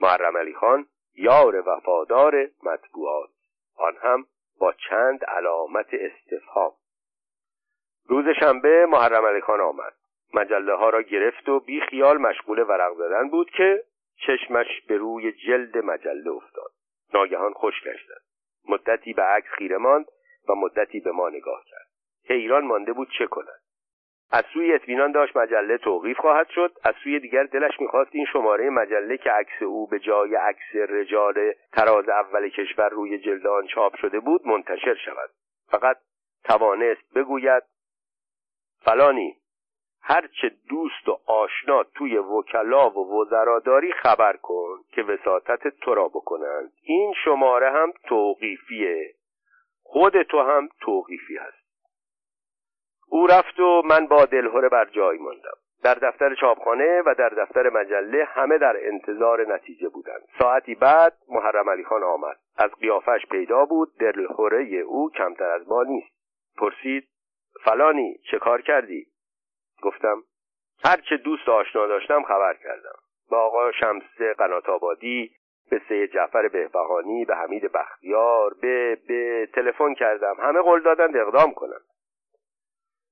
[0.01, 3.29] محرم علی خان یار وفادار مطبوعات.
[3.77, 4.25] آن هم
[4.59, 6.71] با چند علامت استفهام.
[8.07, 9.93] روز شنبه محرم علی خان آمد.
[10.33, 13.83] مجله ها را گرفت و بی خیال مشغول ورق زدن بود که
[14.27, 16.71] چشمش به روی جلد مجله افتاد.
[17.13, 18.21] ناگهان خشکش زد
[18.69, 20.05] مدتی به عکس خیره ماند
[20.49, 21.87] و مدتی به ما نگاه کرد.
[22.25, 23.61] حیران مانده بود چه کند.
[24.31, 26.71] از سوی اطمینان داشت مجله توقیف خواهد شد.
[26.83, 31.53] از سوی دیگر دلش می‌خواست این شماره مجله که عکس او به جای عکس رجال
[31.73, 35.29] تراز اول کشور روی جلد آن چاپ شده بود منتشر شود.
[35.71, 35.97] فقط
[36.43, 37.63] توانست بگوید
[38.85, 39.37] فلانی
[40.01, 46.07] هرچه دوست و آشنا توی وکلا و وزرا داری خبر کن که وساطت تو را
[46.07, 46.71] بکنند.
[46.83, 49.13] این شماره هم توقیفیه.
[49.83, 51.56] خود تو هم توقیفی هست.
[53.09, 55.57] او رفت و من با دلهوره بر جای ماندم.
[55.83, 60.21] در دفتر چاپخانه و در دفتر مجله همه در انتظار نتیجه بودند.
[60.39, 62.37] ساعتی بعد محرم علی خان آمد.
[62.57, 63.97] از قیافش پیدا بود.
[63.99, 66.17] دلهوره او کمتر از ما نیست.
[66.57, 67.07] پرسید
[67.63, 69.07] فلانی چه کار کردی؟
[69.81, 70.23] گفتم
[70.85, 72.95] هرچه دوست آشنا داشتم خبر کردم.
[73.29, 75.31] به آقا شمس قنات آبادی
[75.69, 80.35] به سید جعفر بهبهانی به حمید بختیار به به تلفن کردم.
[80.39, 81.81] همه قول دادند اقدام کنند.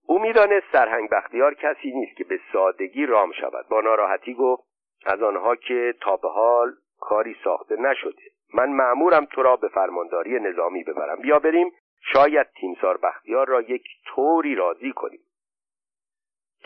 [0.08, 3.68] او می‌دانست سرهنگ بختیار کسی نیست که به سادگی رام شود.
[3.70, 4.64] با ناراحتی گفت
[5.06, 8.24] از آنها که تا به حال کاری ساخته نشده.
[8.54, 11.22] من معمورم تو را به فرمانداری نظامی ببرم.
[11.22, 11.72] بیا بریم.
[12.14, 15.20] شاید تیمسار بختیار را یک طوری راضی کنیم.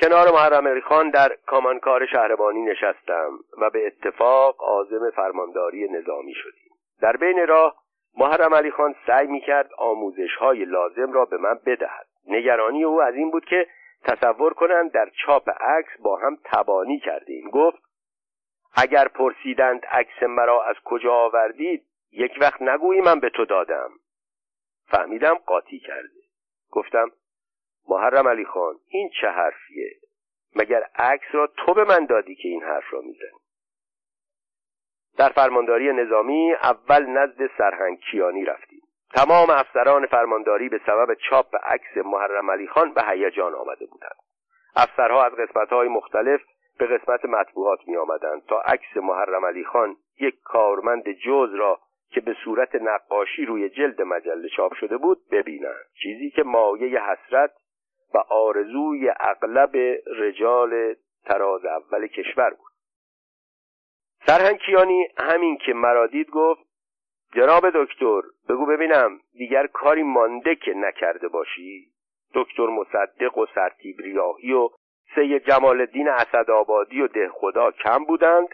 [0.02, 6.72] کنار محرم خان در کامانکار شهربانی نشستم و به اتفاق عازم فرمانداری نظامی شدیم.
[7.02, 7.76] در بین راه
[8.18, 12.09] محرم علی خان سعی می کرد آموزش های لازم را به من بدهد.
[12.30, 13.68] نگرانی او از این بود که
[14.04, 17.50] تصور کنند در چاپ عکس با هم تبانی کردیم.
[17.50, 17.84] گفت
[18.76, 23.90] اگر پرسیدند عکس مرا از کجا آوردید یک وقت نگویی من به تو دادم.
[24.88, 26.20] فهمیدم قاطی کرده.
[26.72, 27.12] گفتم
[27.90, 29.92] محرم علی خان این چه حرفیه؟
[30.56, 33.40] مگر عکس را تو به من دادی که این حرف را می‌زنی؟
[35.18, 38.79] در فرمانداری نظامی اول نزد سرهنگ کیانی رفتیم.
[39.16, 44.16] تمام افسران فرمانداری به سبب چاپ عکس محرم علی خان به هیجان آمده بودند.
[44.76, 46.42] افسرها از قسمتهای مختلف
[46.80, 52.22] به قسمت مطبوعات می آمدند تا عکس محرم علی خان یک کارمند جز را که
[52.22, 55.86] به صورت نقاشی روی جلد مجله چاپ شده بود ببینند.
[56.04, 57.52] چیزی که مایه حسرت
[58.14, 59.76] و آرزوی اغلب
[60.08, 60.96] رجال
[61.26, 62.70] تراز اول کشور بود.
[64.26, 66.69] سرهنگ کیانی همین که مرا دید گفت
[67.36, 71.92] جناب دکتر بگو ببینم دیگر کاری مانده که نکرده باشی؟
[72.34, 74.70] دکتر مصدق و سرتیب ریاهی و
[75.16, 78.48] سید جمال الدین اسدآبادی و ده خدا کم بودند.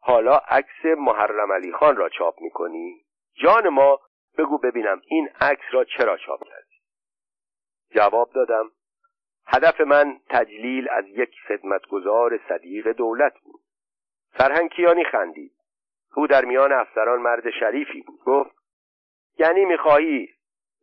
[0.00, 4.00] حالا عکس محرم علی خان را چاپ می‌کنی؟ جان ما
[4.38, 6.76] بگو ببینم این عکس را چرا چاپ کردی؟
[7.90, 8.70] جواب دادم
[9.46, 13.60] هدف من تجلیل از یک خدمتگزار صدیق دولت بود.
[14.38, 15.52] سرهنگ کیانی خندید.
[16.16, 18.20] او در میان افسران مرد شریفی بود.
[18.24, 18.50] گفت
[19.38, 20.28] یعنی می‌خواهی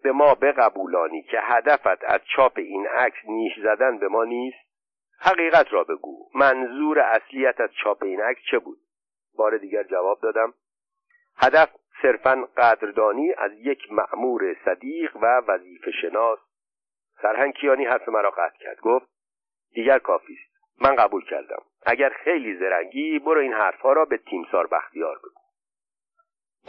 [0.04, 4.70] به ما بقبولانی که هدفت از چاپ این عکس نیش زدن به ما نیست؟
[5.20, 8.78] حقیقت را بگو منظور اصلیت از چاپ این عکس چه بود؟
[9.38, 10.54] بار دیگر جواب دادم
[11.38, 11.70] هدف
[12.02, 16.40] صرفا قدردانی از یک مأمور صدیق و وظیفه شناس.
[17.22, 19.08] سرهنگ کیانی حرف مرا قطع کرد گفت
[19.74, 20.82] دیگر کافی است.
[20.82, 21.64] من قبول کردم.
[21.86, 25.40] اگر خیلی زرنگی برو این حرفها را به تیمسار بختیار بگو.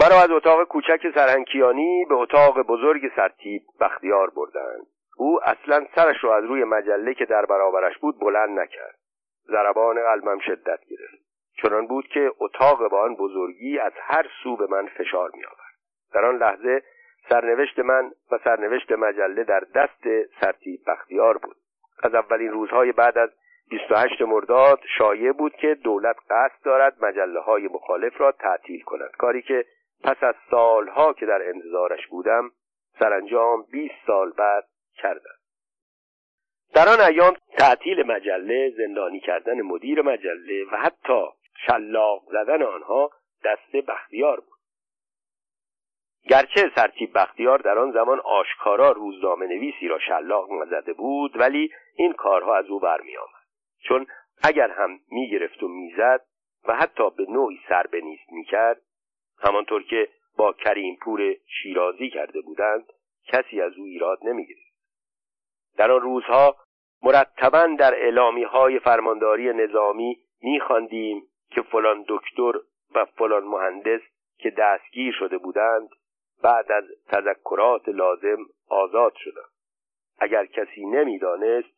[0.00, 4.86] مرا از اتاق کوچک سرهنکیانی به اتاق بزرگ سرتیب بختیار بردند.
[5.16, 8.98] او اصلا سرش را از روی مجله که در برابرش بود بلند نکرد.
[9.46, 11.30] ضربان قلبم شدت گرفت.
[11.62, 15.70] چنان بود که اتاق با آن بزرگی از هر سو به من فشار می آورد
[16.12, 16.82] در آن لحظه
[17.28, 21.56] سرنوشت من و سرنوشت مجله در دست سرتیب بختیار بود.
[22.02, 23.30] از اولین روزهای بعد از
[23.70, 29.10] 28 مرداد شایع بود که دولت قصد دارد مجله های مخالف را تعطیل کند.
[29.10, 29.64] کاری که
[30.04, 32.50] پس از سالها که در انتظارش بودم
[32.98, 35.34] سرانجام 20 سال بعد کردم.
[36.74, 41.24] در آن ایام تعطیل مجله زندانی کردن مدیر مجله و حتی
[41.66, 43.10] شلاق زدن آنها
[43.44, 44.60] دست بختیار بود.
[46.28, 52.12] گرچه سرتیب بختیار در آن زمان آشکارا روزنامه نویسی را شلاق زده بود ولی این
[52.12, 53.39] کارها از او برمی آمد
[53.82, 54.06] چون
[54.42, 56.26] اگر هم می‌گرفت و می‌زد
[56.68, 58.80] و حتی به نوعی سر به نیست می‌کرد
[59.38, 62.92] همانطور که با کریم پور شیرازی کرده بودند
[63.24, 64.70] کسی از او ایراد نمی‌گرفت.
[65.76, 66.56] در آن روزها
[67.02, 72.52] مرتبا در اعلامی های فرمانداری نظامی میخواندیم که فلان دکتر
[72.94, 74.00] و فلان مهندس
[74.38, 75.88] که دستگیر شده بودند
[76.42, 78.38] بعد از تذکرات لازم
[78.68, 79.50] آزاد شدند.
[80.18, 81.68] اگر کسی نمی‌دانست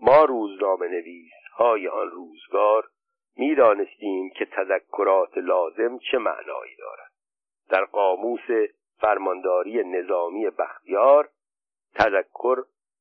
[0.00, 2.88] ما روزنامه نویس های آن روزگار
[3.36, 7.12] می‌دانستیم که تذکرات لازم چه معنایی دارد.
[7.68, 11.28] در قاموس فرمانداری نظامی بختیار
[11.94, 12.56] تذکر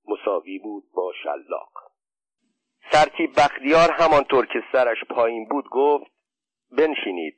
[0.08, 1.72] مساوی بود با شلاق.
[2.92, 6.12] سرتیب بختیار همانطور که سرش پایین بود گفت
[6.78, 7.38] بنشینید.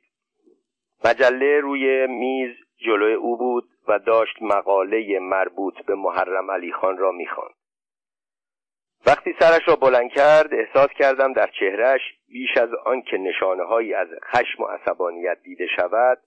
[1.04, 7.12] مجله روی میز جلوی او بود و داشت مقاله مربوط به محرم علی خان را
[7.12, 7.54] می‌خواند.
[9.06, 13.94] وقتی سرش را بلند کرد احساس کردم در چهرش بیش از آن که نشانه هایی
[13.94, 16.18] از خشم و عصبانیت دیده شود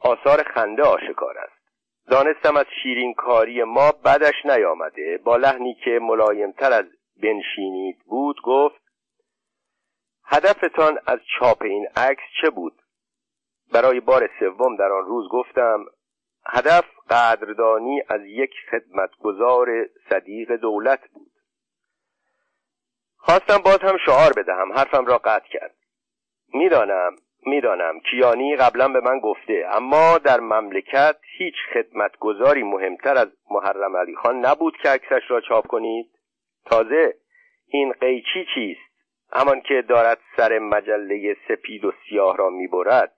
[0.00, 1.60] آثار خنده آشکار است.
[2.10, 5.20] دانستم از شیرین کاری ما بدش نیامده.
[5.24, 6.84] با لحنی که ملایمتر از
[7.22, 8.80] بنشینید بود گفت
[10.24, 12.82] هدفتان از چاپ این عکس چه بود؟
[13.72, 15.84] برای بار سوم در آن روز گفتم
[16.46, 19.68] هدف قدردانی از یک خدمتگزار
[20.10, 21.29] صدیق دولت بود.
[23.22, 24.72] خواستم باز هم شعار بدهم.
[24.72, 25.74] حرفم را قطع کرد.
[26.54, 28.00] می‌دانم می‌دانم.
[28.00, 34.46] کیانی قبلا به من گفته اما در مملکت هیچ خدمتگذاری مهمتر از محرم علی خان
[34.46, 36.06] نبود که عکسش را چاپ کنید.
[36.66, 37.14] تازه
[37.66, 38.90] این قیچی چیست؟
[39.32, 43.12] همان که دارد سر مجله سپید و سیاه را می‌برد.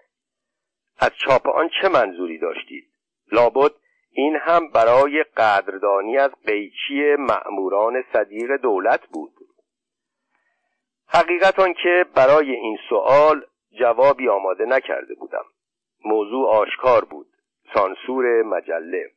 [1.01, 2.85] از چاپ آن چه منظوری داشتید؟
[3.33, 3.73] لابد
[4.12, 9.33] این هم برای قدردانی از قیچی مأموران صدیق دولت بود.
[11.13, 13.44] حقیقت آن که برای این سوال
[13.79, 15.44] جوابی آماده نکرده بودم.
[16.04, 17.27] موضوع آشکار بود.
[17.75, 19.10] سانسور مجله.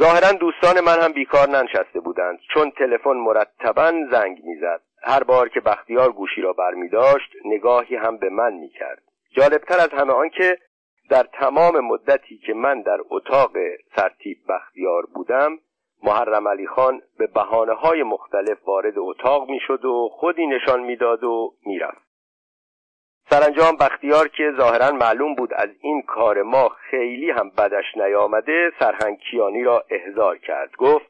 [0.00, 2.38] ظاهرا دوستان من هم بیکار ننشسته بودند.
[2.54, 4.80] چون تلفن مرتبا زنگ می‌زد.
[5.02, 9.02] هر بار که بختیار گوشی را برمی داشت نگاهی هم به من می کرد
[9.36, 10.58] جالبتر از همه آن که
[11.10, 13.52] در تمام مدتی که من در اتاق
[13.96, 15.58] سرتیب بختیار بودم
[16.06, 21.24] محرم علی خان به بحانه های مختلف وارد اتاق می شد و خودی نشان می‌داد
[21.24, 22.06] و می‌رفت.
[23.30, 29.18] سرانجام بختیار که ظاهرا معلوم بود از این کار ما خیلی هم بدش نیامده سرهنگ
[29.18, 30.76] کیانی را احضار کرد.
[30.76, 31.06] گفت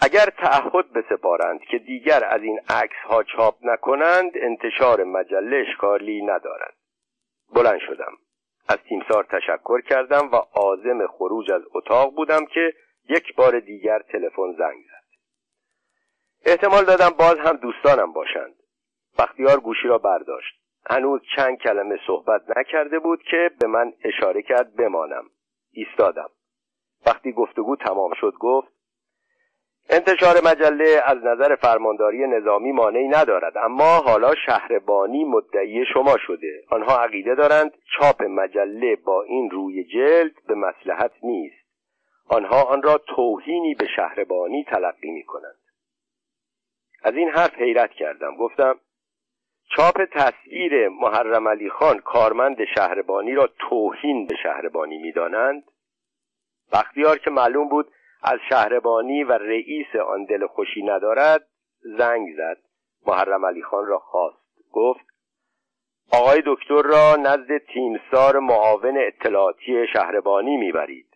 [0.00, 6.74] اگر تعهد بسپارند که دیگر از این عکس ها چاپ نکنند انتشار مجله اشکالی ندارد.
[7.54, 8.12] بلند شدم.
[8.68, 12.74] از تیمسار تشکر کردم و عازم خروج از اتاق بودم که
[13.08, 15.04] یک بار دیگر تلفن زنگ زد.
[16.46, 18.54] احتمال دادم باز هم دوستانم باشند.
[19.18, 20.60] بختیار گوشی را برداشت.
[20.90, 25.24] هنوز چند کلمه صحبت نکرده بود که به من اشاره کرد بمانم.
[25.72, 26.30] ایستادم.
[27.06, 28.74] وقتی گفتگو تمام شد گفت
[29.90, 36.64] انتشار مجله از نظر فرمانداری نظامی مانعی ندارد اما حالا شهربانی مدعی شما شده.
[36.70, 41.63] آنها عقیده دارند چاپ مجله با این روی جلد به مسلحت نیست.
[42.28, 45.58] آنها آن را توهینی به شهربانی تلقی می کنند
[47.02, 48.36] از این حرف حیرت کردم.
[48.36, 48.80] گفتم
[49.76, 55.64] چاپ تصویر محرم علی خان کارمند شهربانی را توهین به شهربانی می‌دانند؟
[56.72, 57.90] بختیار که معلوم بود
[58.22, 61.48] از شهربانی و رئیس آن دل خوشی ندارد
[61.98, 62.58] زنگ زد.
[63.06, 64.44] محرم علی خان را خواست.
[64.72, 65.06] گفت
[66.12, 71.13] آقای دکتر را نزد تیمسار معاون اطلاعاتی شهربانی می‌برید.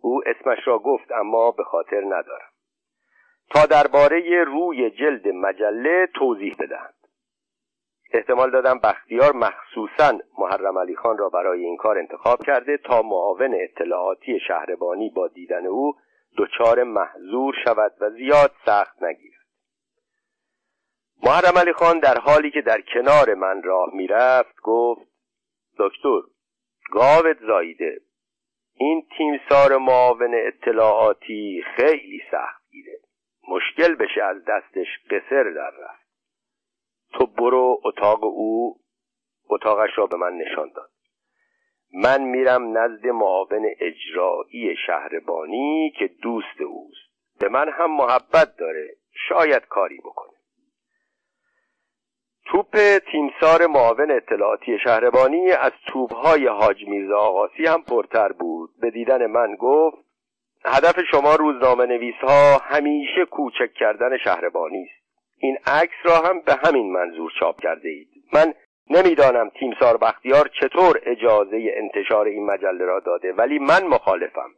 [0.00, 2.50] او اسمش را گفت اما به خاطر ندارم.
[3.50, 6.94] تا درباره روی جلد مجله توضیح بدهند.
[8.12, 13.54] احتمال دادم بختیار مخصوصا محرم علی خان را برای این کار انتخاب کرده تا معاون
[13.54, 15.94] اطلاعاتی شهربانی با دیدن او
[16.38, 19.38] دچار محضور شود و زیاد سخت نگیرد.
[21.22, 25.08] محرم علی خان در حالی که در کنار من راه می‌رفت گفت
[25.78, 26.20] دکتر
[26.90, 28.00] گاوت زاییده.
[28.80, 33.00] این تیمسار معاون اطلاعاتی خیلی سخت گیره.
[33.48, 36.08] مشکل بشه از دستش قصر در رفت.
[37.12, 38.80] تو برو اتاق او
[39.50, 40.90] اتاقش را به من نشان داد.
[41.92, 47.38] من میرم نزد معاون اجرایی شهربانی که دوست اوست.
[47.40, 48.96] به من هم محبت داره.
[49.28, 50.27] شاید کاری بکنه.
[52.50, 58.70] توپ تیمسار معاون اطلاعاتی شهربانی از توپهای حاج میرزا آقاسی هم پرتر بود.
[58.80, 59.96] به دیدن من گفت
[60.64, 65.08] هدف شما روزنامه نویس ها همیشه کوچک کردن شهربانی است.
[65.38, 68.54] این عکس را هم به همین منظور چاپ کرده اید من
[68.90, 74.50] نمی‌دانم تیمسار بختیار چطور اجازه انتشار این مجله را داده ولی من مخالفم.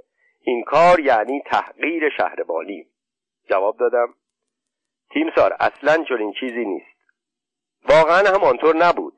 [0.43, 2.87] این کار یعنی تحقیر شهربانی.
[3.49, 4.15] جواب دادم.
[5.11, 6.90] تیمسار اصلا چنین چیزی نیست.
[7.89, 9.15] واقعا هم آنطور نبود.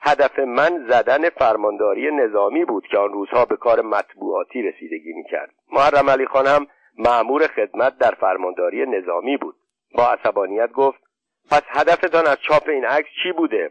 [0.00, 5.54] هدف من زدن فرمانداری نظامی بود که آن روزها به کار مطبوعاتی رسیدگی می‌کرد.
[5.72, 6.66] محرم علی خان هم
[6.98, 9.56] معمور خدمت در فرمانداری نظامی بود.
[9.94, 10.98] با عصبانیت گفت
[11.50, 13.70] پس هدفتان از چاپ این عکس چی بوده؟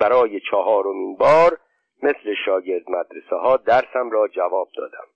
[0.00, 1.58] برای چهارمین بار
[2.02, 5.06] مثل شاگرد مدرسه ها درسم را جواب دادم.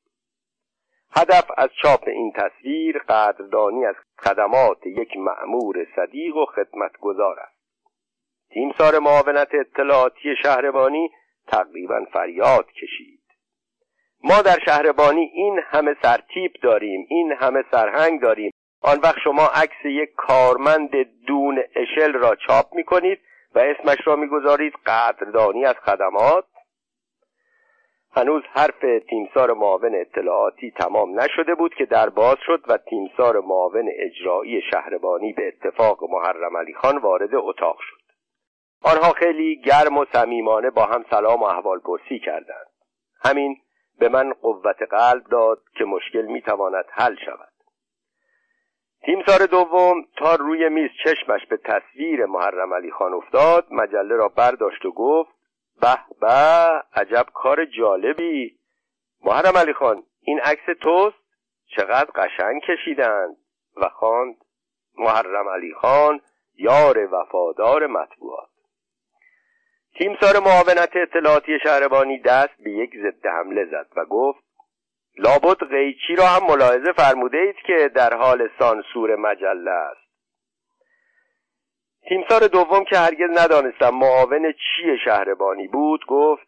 [1.16, 7.59] هدف از چاپ این تصویر قدردانی از خدمات یک معمور صدیق و خدمتگزار است.
[8.52, 11.10] تیمسار معاونت اطلاعاتی شهربانی
[11.48, 13.20] تقریبا فریاد کشید.
[14.24, 18.50] ما در شهربانی این همه سرتیپ داریم این همه سرهنگ داریم.
[18.82, 20.90] آن وقت شما عکس یک کارمند
[21.26, 23.18] دون اشل را چاپ می کنید
[23.54, 26.44] و اسمش را می‌گذارید قدردانی از خدمات.
[28.16, 33.90] هنوز حرف تیمسار معاون اطلاعاتی تمام نشده بود که در باز شد و تیمسار معاون
[33.98, 37.99] اجرایی شهربانی به اتفاق محرم علی خان وارد اتاق شد.
[38.82, 42.66] آنها خیلی گرم و صمیمانه با هم سلام و احوال پرسی کردند.
[43.24, 43.56] همین
[43.98, 47.52] به من قوت قلب داد که مشکل می‌تواند حل شود.
[49.02, 54.84] تیمسار دوم تا روی میز چشمش به تصویر محرم علی خان افتاد مجله را برداشت
[54.84, 55.30] و گفت
[55.80, 56.26] به به
[56.94, 58.58] عجب کار جالبی.
[59.24, 61.16] محرم علی خان این عکس توست؟
[61.76, 63.36] چقدر قشنگ کشیدند.
[63.76, 64.36] و خواند
[64.98, 66.20] محرم علی خان
[66.56, 68.48] یار وفادار مطبوعات.
[69.98, 74.44] تیمسار معاونت اطلاعاتی شهربانی دست به یک ضد حمله زد و گفت
[75.18, 80.10] لابد قیچی را هم ملاحظه فرموده اید که در حال سانسور مجله است.
[82.08, 86.46] تیمسار دوم که هرگز ندانستم معاون چی شهربانی بود گفت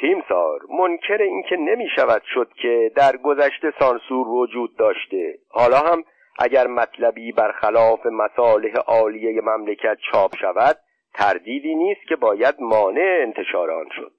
[0.00, 5.38] تیمسار منکر اینکه نمی شود شد که در گذشته سانسور وجود داشته.
[5.48, 6.04] حالا هم
[6.38, 10.76] اگر مطلبی برخلاف مصالح عالیه مملکت چاپ شود
[11.14, 14.12] تردیدی نیست که باید مانع انتشار آن شد.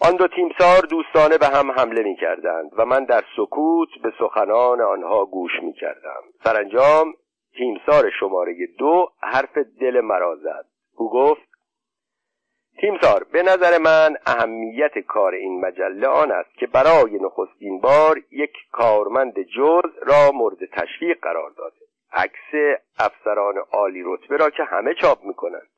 [0.00, 4.80] آن دو تیمسار دوستانه به هم حمله می کردند و من در سکوت به سخنان
[4.80, 7.14] آنها گوش می کردم سرانجام
[7.56, 10.66] تیمسار شماره دو حرف دل مرا زد.
[10.96, 11.48] او گفت
[12.80, 18.52] تیمسار به نظر من اهمیت کار این مجله آن است که برای نخستین بار یک
[18.72, 21.91] کارمند جز را مورد تشویق قرار داده.
[22.12, 25.68] عکس افسران عالی رتبه را که همه چاپ می‌کنند.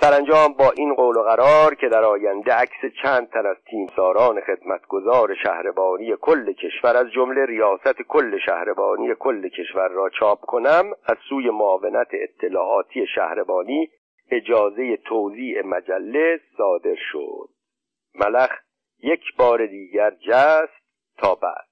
[0.00, 5.34] سرانجام با این قول و قرار که در آینده عکس چند تن از تیمساران خدمتگزار
[5.42, 11.50] شهربانی کل کشور از جمله ریاست کل شهربانی کل کشور را چاپ کنم از سوی
[11.50, 13.90] معاونت اطلاعاتی شهربانی
[14.30, 17.48] اجازه توضیع مجله صادر شد.
[18.14, 18.50] ملخ
[19.02, 20.82] یک بار دیگر جست
[21.18, 21.69] تا بعد.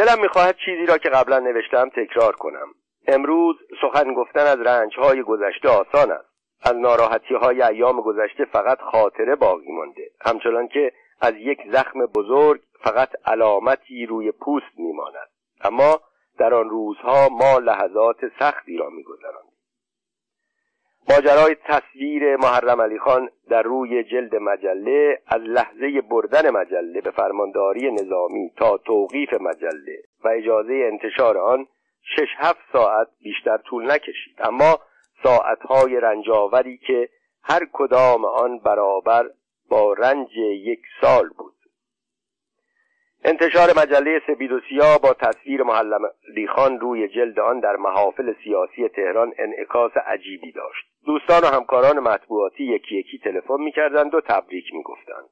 [0.00, 2.68] دلم می‌خواهد چیزی را که قبلا نوشتم تکرار کنم.
[3.08, 6.28] امروز سخن گفتن از رنجهای گذشته آسان است.
[6.62, 10.10] از ناراحتی های ایام گذشته فقط خاطره باقی مانده.
[10.20, 15.28] همچنان که از یک زخم بزرگ فقط علامتی روی پوست میماند.
[15.60, 16.00] اما
[16.38, 19.49] در آن روزها ما لحظات سختی را میگذراندیم
[21.08, 27.90] ماجرای تصویر محرم علی خان در روی جلد مجله از لحظه بردن مجله به فرمانداری
[27.92, 31.66] نظامی تا توقیف مجله و اجازه انتشار آن
[32.02, 34.36] شش هفت ساعت بیشتر طول نکشید.
[34.38, 34.78] اما
[35.22, 37.08] ساعتهای رنجاوری که
[37.42, 39.30] هر کدام آن برابر
[39.68, 41.49] با رنج یک سال بود.
[43.24, 46.00] انتشار مجله سپید و سیاه با تصویر محلم
[46.48, 50.86] خان روی جلد آن در محافل سیاسی تهران انعکاس عجیبی داشت.
[51.06, 55.28] دوستان و همکاران مطبوعاتی یکی یکی تلفن می‌کردند و تبریک می‌گفتند.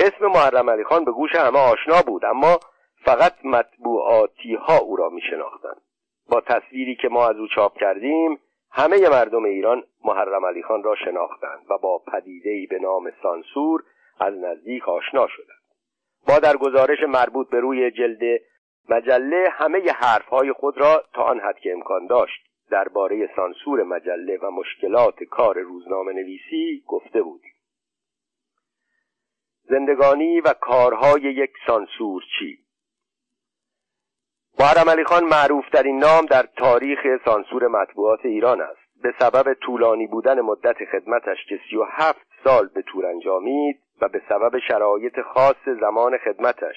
[0.00, 2.60] اسم محرم علی خان به گوش همه آشنا بود اما
[3.04, 5.80] فقط مطبوعاتی ها او را میشناختند.
[6.30, 8.38] با تصویری که ما از او چاپ کردیم
[8.72, 13.82] همه مردم ایران محرم علی خان را شناختند و با پدیده‌ای به نام سانسور
[14.20, 15.57] از نزدیک آشنا شدند.
[16.28, 18.40] ما در گزارش مربوط به روی جلد
[18.88, 24.50] مجله همه حرفهای خود را تا آن حد که امکان داشت درباره سانسور مجله و
[24.50, 27.52] مشکلات کار روزنامه نویسی گفته بودیم
[29.68, 32.58] زندگانی و کارهای یک سانسور چی؟
[34.60, 38.87] محرم علی خان معروف این نام در تاریخ سانسور مطبوعات ایران است.
[39.02, 44.08] به سبب طولانی بودن مدت خدمتش که سی و هفت سال به طور انجامید و
[44.08, 46.76] به سبب شرایط خاص زمان خدمتش.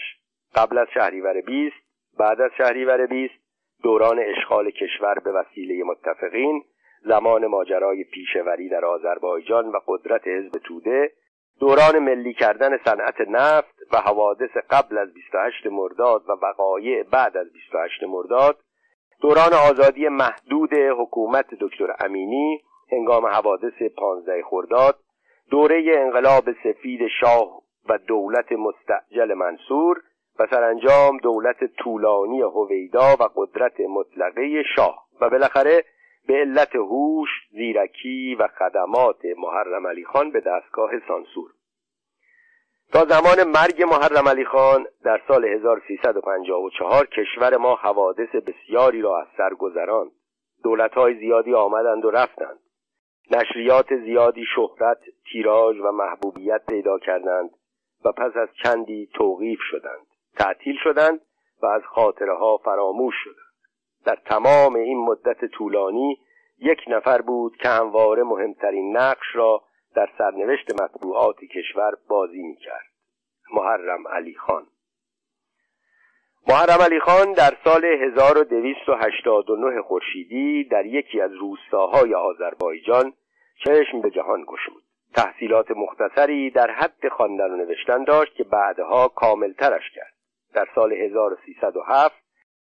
[0.55, 1.75] قبل از شهریور 20
[2.19, 3.33] بعد از شهریور 20
[3.83, 6.63] دوران اشغال کشور به وسیله متفقین
[7.05, 11.11] زمان ماجرای پیشوری در آذربایجان و قدرت حزب توده
[11.59, 17.53] دوران ملی کردن صنعت نفت و حوادث قبل از 28 مرداد و وقایع بعد از
[17.53, 18.57] 28 مرداد
[19.21, 22.61] دوران آزادی محدود حکومت دکتر امینی
[22.91, 24.95] هنگام حوادث 15 خرداد
[25.49, 30.01] دوره انقلاب سفید شاه و دولت مستعجل منصور
[30.39, 35.83] و سرانجام دولت طولانی هویدا و قدرت مطلقه شاه و بالاخره
[36.27, 41.49] به علت هوش، زیرکی و خدمات محرم علی خان به دستگاه سانسور.
[42.93, 49.27] تا زمان مرگ محرم علی خان در سال 1354 کشور ما حوادث بسیاری را از
[49.37, 50.11] سر گذراند.
[50.63, 52.59] دولتهای زیادی آمدند و رفتند.
[53.31, 54.97] نشریات زیادی شهرت،
[55.31, 57.49] تیراژ و محبوبیت پیدا کردند
[58.05, 60.07] و پس از چندی توقیف شدند.
[60.37, 61.21] تعطیل شدند
[61.61, 63.51] و از خاطره ها فراموش شدند.
[64.05, 66.19] در تمام این مدت طولانی
[66.59, 69.63] یک نفر بود که همواره مهمترین نقش را
[69.95, 72.85] در سرنوشت مطبوعات کشور بازی می‌کرد.
[73.53, 74.67] محرم علی خان.
[76.47, 83.13] محرم علی خان در سال 1289 خورشیدی در یکی از روستاهای آذربایجان
[83.63, 84.83] چشم به جهان گشود.
[85.15, 90.13] تحصیلات مختصری در حد خواندن و نوشتن داشت که بعدها کاملترش کرد.
[90.53, 92.21] در سال 1307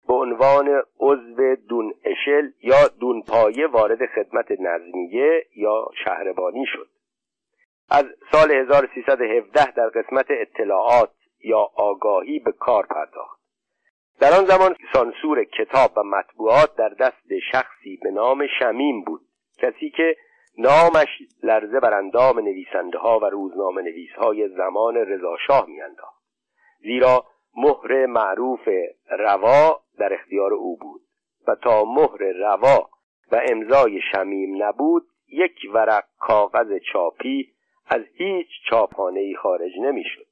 [0.09, 6.89] به عنوان عضو دون اشل یا دون پایه وارد خدمت نظمیه یا شهربانی شد.
[7.91, 11.11] از سال 1317 در قسمت اطلاعات
[11.45, 13.41] یا آگاهی به کار پرداخت.
[14.21, 19.21] در آن زمان سانسور کتاب و مطبوعات در دست شخصی به نام شمیم بود.
[19.59, 20.17] کسی که
[20.59, 21.09] نامش
[21.43, 26.25] لرزه بر اندام نویسنده ها و روزنامه نویس های زمان رضاشاه میانداخت.
[26.81, 27.25] زیرا
[27.57, 28.69] مهر معروف
[29.11, 31.01] روا در اختیار او بود
[31.49, 32.91] و تا مهر روا
[33.33, 37.54] و امضای شمیم نبود یک ورق کاغذ چاپی
[37.87, 40.27] از هیچ چاپخانه ای خارج نمی‌شد.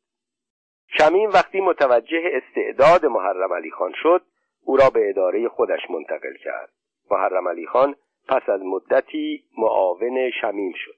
[0.98, 4.22] شمیم وقتی متوجه استعداد محرم علی خان شد
[4.64, 6.72] او را به اداره خودش منتقل کرد.
[7.10, 7.94] محرم علی خان
[8.28, 10.96] پس از مدتی معاون شمیم شد.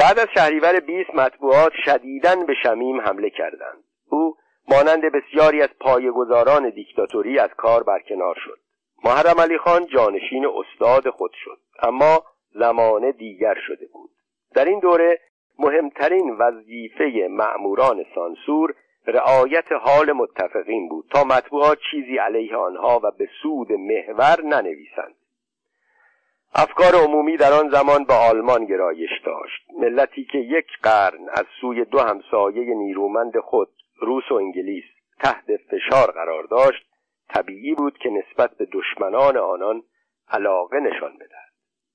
[0.00, 3.84] بعد از شهریور 20 مطبوعات شدیداً به شمیم حمله کردند.
[4.10, 4.36] او
[4.68, 8.58] مانند بسیاری از پایهگذاران دیکتاتوری از کار برکنار شد.
[9.04, 14.10] محرم علی خان جانشین استاد خود شد اما زمانه دیگر شده بود.
[14.54, 15.20] در این دوره
[15.58, 18.74] مهمترین وظیفه مأموران سانسور
[19.06, 25.14] رعایت حال متفقین بود تا مطبوعات چیزی علیه آنها و به سود محور ننویسند.
[26.54, 29.66] افکار عمومی در آن زمان به آلمان گرایش داشت.
[29.78, 33.68] ملتی که یک قرن از سوی دو همسایه نیرومند خود
[34.00, 34.84] روس و انگلیس
[35.20, 36.86] تحت فشار قرار داشت
[37.28, 39.82] طبیعی بود که نسبت به دشمنان آنان
[40.28, 41.50] علاقه نشان بدهد.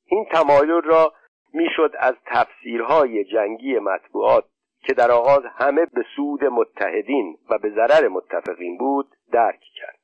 [0.06, 1.14] این تمایل را
[1.56, 4.46] می‌شد از تفسیرهای جنگی مطبوعات
[4.80, 10.00] که در آغاز همه به سود متحدین و به ضرر متفقین بود درک کرد.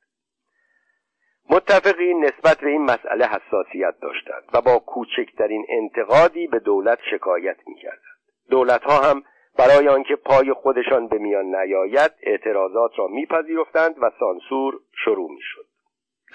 [1.50, 8.18] متفقین نسبت به این مسئله حساسیت داشتند و با کوچکترین انتقادی به دولت شکایت می‌کردند.
[8.50, 9.22] دولتها هم
[9.58, 15.66] برای آنکه پای خودشان به میان نیاید اعتراضات را میپذیرفتند و سانسور شروع می‌شد.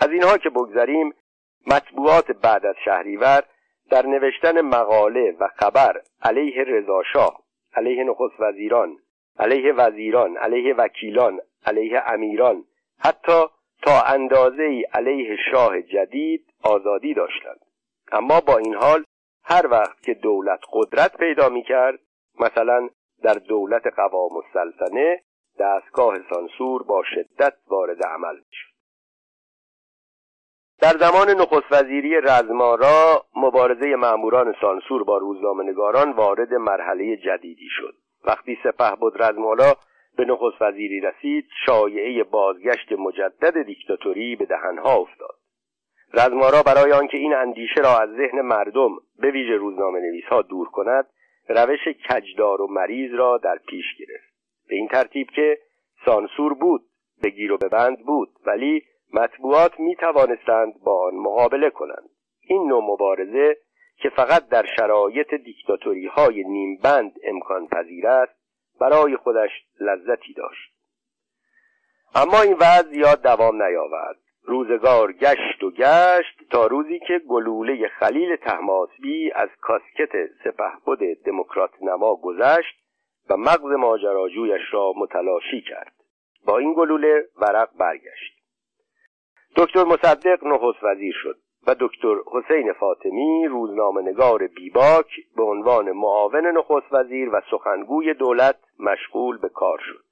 [0.02, 1.14] از اینها که بگذریم
[1.68, 3.44] مطبوعات بعد از شهریور
[3.90, 7.44] در نوشتن مقاله و خبر علیه رضاشاه
[7.76, 8.98] علیه نخست وزیران
[9.40, 12.64] علیه وزیران علیه وکیلان علیه امیران
[13.00, 13.44] حتی
[13.84, 17.60] تا اندازه ای علیه شاه جدید آزادی داشتند.
[18.12, 19.04] اما با این حال
[19.44, 22.00] هر وقت که دولت قدرت پیدا می کرد
[22.40, 22.90] مثلا
[23.24, 25.22] در دولت قوام السلطنه
[25.60, 28.77] دستگاه سانسور با شدت وارد عمل می شد
[30.82, 37.94] در زمان نخست وزیری رزمارا مبارزه ماموران سانسور با روزنامه‌نگاران وارد مرحله جدیدی شد.
[38.26, 39.74] وقتی سپه بود رزمالا
[40.18, 45.36] به نخست وزیری رسید شایعه بازگشت مجدد دیکتاتوری به دهنها افتاد.
[46.14, 50.70] رزمارا برای آنکه این اندیشه را از ذهن مردم به ویژه روزنامه نویس ها دور
[50.70, 51.06] کند
[51.50, 54.34] روش کجدار و مریض را در پیش گرفت.
[54.70, 55.58] به این ترتیب که
[56.06, 56.82] سانسور بود
[57.24, 58.84] بگیر و ببند بود ولی
[59.14, 62.10] مطبوعات می توانستند با آن مقابله کنند.
[62.42, 63.58] این نوع مبارزه
[63.98, 68.34] که فقط در شرایط دیکتاتوری های نیمبند امکان پذیر است
[68.80, 69.50] برای خودش
[69.80, 70.74] لذتی داشت.
[72.16, 74.18] اما این وضع زیاد دوام نیاورد.
[74.44, 80.12] روزگار گشت و گشت تا روزی که گلوله خلیل تحماسبی از کاسکت
[80.44, 82.76] سپهبد دموکرات نما گذشت
[83.30, 85.94] و مغز ماجراجویش را متلاشی کرد.
[86.46, 88.37] با این گلوله ورق برگشت.
[89.58, 91.38] دکتر مصدق نخست وزیر شد
[91.68, 95.06] و دکتر حسین فاطمی روزنامهنگار بیباک
[95.36, 100.04] به عنوان معاون نخست وزیر و سخنگوی دولت مشغول به کار شد.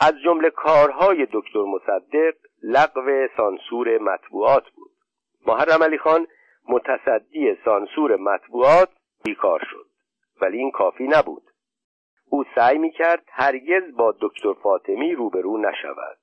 [0.00, 4.92] از جمله کارهای دکتر مصدق لغو سانسور مطبوعات بود.
[5.46, 6.26] محرم علی خان
[6.68, 8.88] متصدی سانسور مطبوعات
[9.24, 9.86] بیکار شد
[10.40, 11.42] ولی این کافی نبود.
[12.30, 16.18] او سعی می کرد هرگز با دکتر فاطمی روبرو نشود.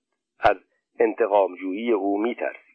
[0.99, 2.73] انتقامجویی او می ترسید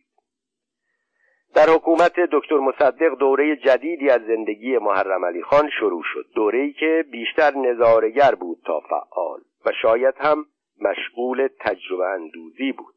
[1.54, 6.26] در حکومت دکتر مصدق دوره جدیدی از زندگی محرم علی خان شروع شد.
[6.34, 10.46] دوره‌ای که بیشتر نظارگر بود تا فعال و شاید هم
[10.80, 12.94] مشغول تجربه اندوزی بود.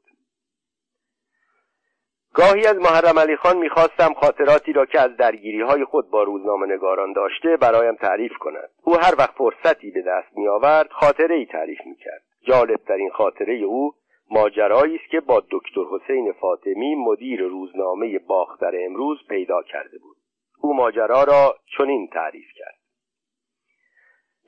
[2.34, 6.68] گاهی از محرم علی خان می‌خواستم خاطراتی را که از درگیری های خود با روزنامه
[6.68, 8.70] نگاران داشته برایم تعریف کند.
[8.84, 13.54] او هر وقت فرصتی به دست می آورد خاطره ای تعریف می کرد جالبترین خاطره
[13.54, 13.94] او
[14.32, 20.18] ماجرایی است که با دکتر حسین فاطمی مدیر روزنامه باختر امروز پیدا کرده بود.
[20.62, 22.82] او ماجرا را چنین تعریف کرد.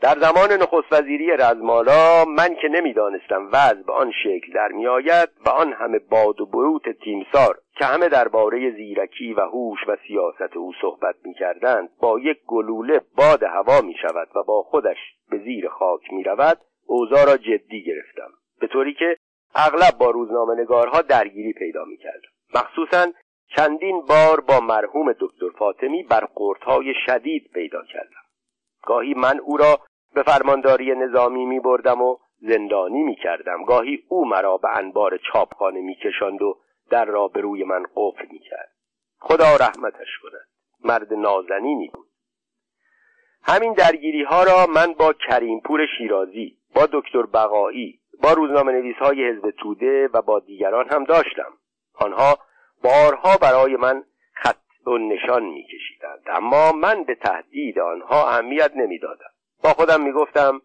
[0.01, 5.49] در زمان نخست وزیری رزمالا من که نمی‌دانستم وضع به آن شکل در میآید و
[5.49, 10.73] آن همه باد و بروت تیمسار که همه درباره زیرکی و هوش و سیاست او
[10.81, 14.97] صحبت می‌کردند با یک گلوله باد هوا می شود و با خودش
[15.29, 16.57] به زیر خاک می رود
[16.87, 18.31] اوضاع را جدی گرفتم.
[18.59, 19.17] به طوری که
[19.55, 23.11] اغلب با روزنامه نگارها درگیری پیدا می کردم مخصوصا
[23.55, 28.23] چندین بار با مرحوم دکتر فاطمی برخوردهای شدید پیدا کردم.
[28.83, 29.79] گاهی من او را
[30.13, 35.81] به فرمانداری نظامی می بردم و زندانی می کردم گاهی او مرا به انبار چاپخانه
[35.81, 36.57] می کشند و
[36.89, 38.71] در را به روی من قفل می کرد
[39.19, 40.47] خدا رحمتش کند.
[40.83, 42.07] مرد نازنینی بود.
[43.43, 49.29] همین درگیری ها را من با کریمپور شیرازی با دکتر بقایی با روزنامه نویس های
[49.29, 51.53] حزب توده و با دیگران هم داشتم.
[51.95, 52.37] آنها
[52.83, 54.03] بارها برای من
[54.33, 56.21] خط و نشان میکشیدند.
[56.27, 59.29] اما من به تهدید آنها اهمیت نمی‌دادم.
[59.63, 60.61] با خودم می‌گفتم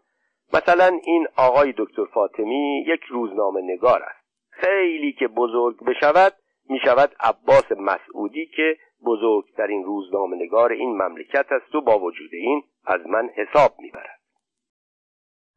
[0.54, 4.28] مثلا این آقای دکتر فاطمی یک روزنامه نگار است.
[4.50, 6.32] خیلی که بزرگ بشود
[6.68, 8.76] می‌شود عباس مسعودی که
[9.06, 14.17] بزرگترین روزنامه نگار این مملکت است و با وجود این از من حساب می‌برد.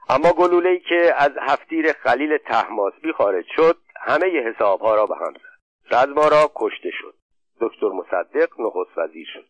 [0.10, 5.95] اما گلوله‌ای که از هفتیر خلیل تحماسبی خارج شد همه حسابها را به هم زد.
[5.95, 7.14] رزمارا کشته شد.
[7.62, 9.45] دکتر مصدق نخست وزیر شد.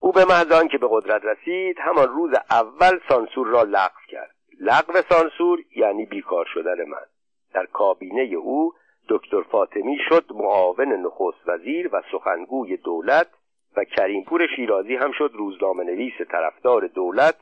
[0.00, 4.34] او به محض که به قدرت رسید همان روز اول سانسور را لغو کرد.
[4.60, 7.06] لغو سانسور یعنی بیکار شدن من.
[7.54, 8.72] در کابینه او
[9.08, 13.28] دکتر فاطمی شد معاون نخست وزیر و سخنگوی دولت
[13.76, 17.34] و کریمپور شیرازی هم شد روزنامه نویس طرفدار دولت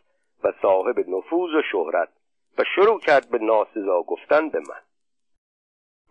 [0.45, 2.09] و صاحب نفوذ و شهرت
[2.59, 4.81] و شروع کرد به ناسزا گفتن به من.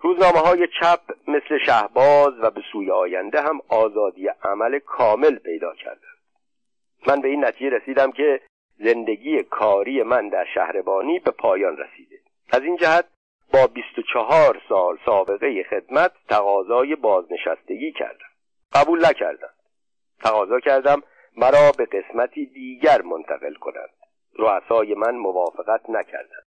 [0.02, 6.18] روزنامه های چپ مثل شهباز و به سوی آینده هم آزادی عمل کامل پیدا کردند.
[7.08, 8.42] من به این نتیجه رسیدم که
[8.80, 12.20] زندگی کاری من در شهربانی به پایان رسیده.
[12.52, 13.06] از این جهت
[13.54, 18.28] با 24 سال سابقه خدمت تقاضای بازنشستگی کردم.
[18.74, 19.54] قبول نکردم.
[20.24, 21.04] تقاضا کردم
[21.38, 23.90] مرا به قسمتی دیگر منتقل کنند.
[24.40, 26.44] رؤسای من موافقت نکردند.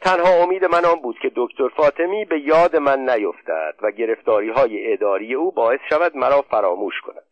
[0.00, 4.92] تنها امید من آن بود که دکتر فاطمی به یاد من نیفتد و گرفتاری های
[4.92, 7.24] اداری او باعث شود مرا فراموش کند.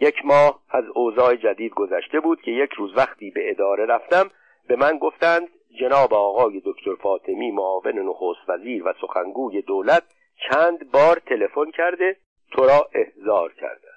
[0.00, 4.30] یک ماه از اوضاع جدید گذشته بود که یک روز وقتی به اداره رفتم
[4.68, 5.48] به من گفتند
[5.80, 10.02] جناب آقای دکتر فاطمی معاون نخست وزیر و سخنگوی دولت
[10.50, 12.16] چند بار تلفن کرده
[12.52, 13.88] تو را احضار کرده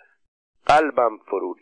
[0.67, 1.55] قلبم فرو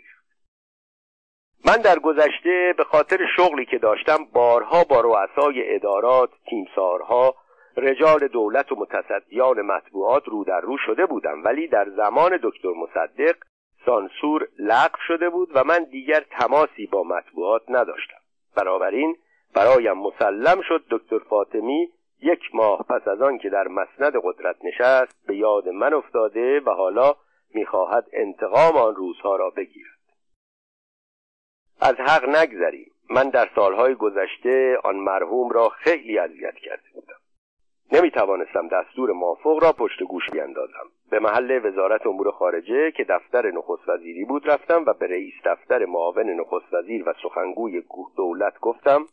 [1.65, 7.35] من در گذشته به خاطر شغلی که داشتم بارها با رؤسای ادارات تیمسارها
[7.77, 11.43] رجال دولت و متصدیان مطبوعات رو در رو شده بودم.
[11.43, 13.35] ولی در زمان دکتر مصدق
[13.85, 18.17] سانسور لغو شده بود و من دیگر تماسی با مطبوعات نداشتم.
[18.55, 19.15] بنابراین
[19.55, 21.89] برایم مسلم شد دکتر فاطمی
[22.21, 26.69] یک ماه پس از آن که در مسند قدرت نشست به یاد من افتاده و
[26.69, 27.15] حالا
[27.53, 30.02] می‌خواهد انتقام آن روزها را بگیرد.
[31.81, 37.15] از حق نگذریم من در سالهای گذشته آن مرحوم را خیلی اذیت کرده بودم.
[37.91, 40.89] نمی توانستم دستور مافوق را پشت گوش بیندازم.
[41.09, 45.85] به محل وزارت امور خارجه که دفتر نخست وزیری بود رفتم و به رئیس دفتر
[45.85, 47.83] معاون نخست وزیر و سخنگوی
[48.17, 49.05] دولت گفتم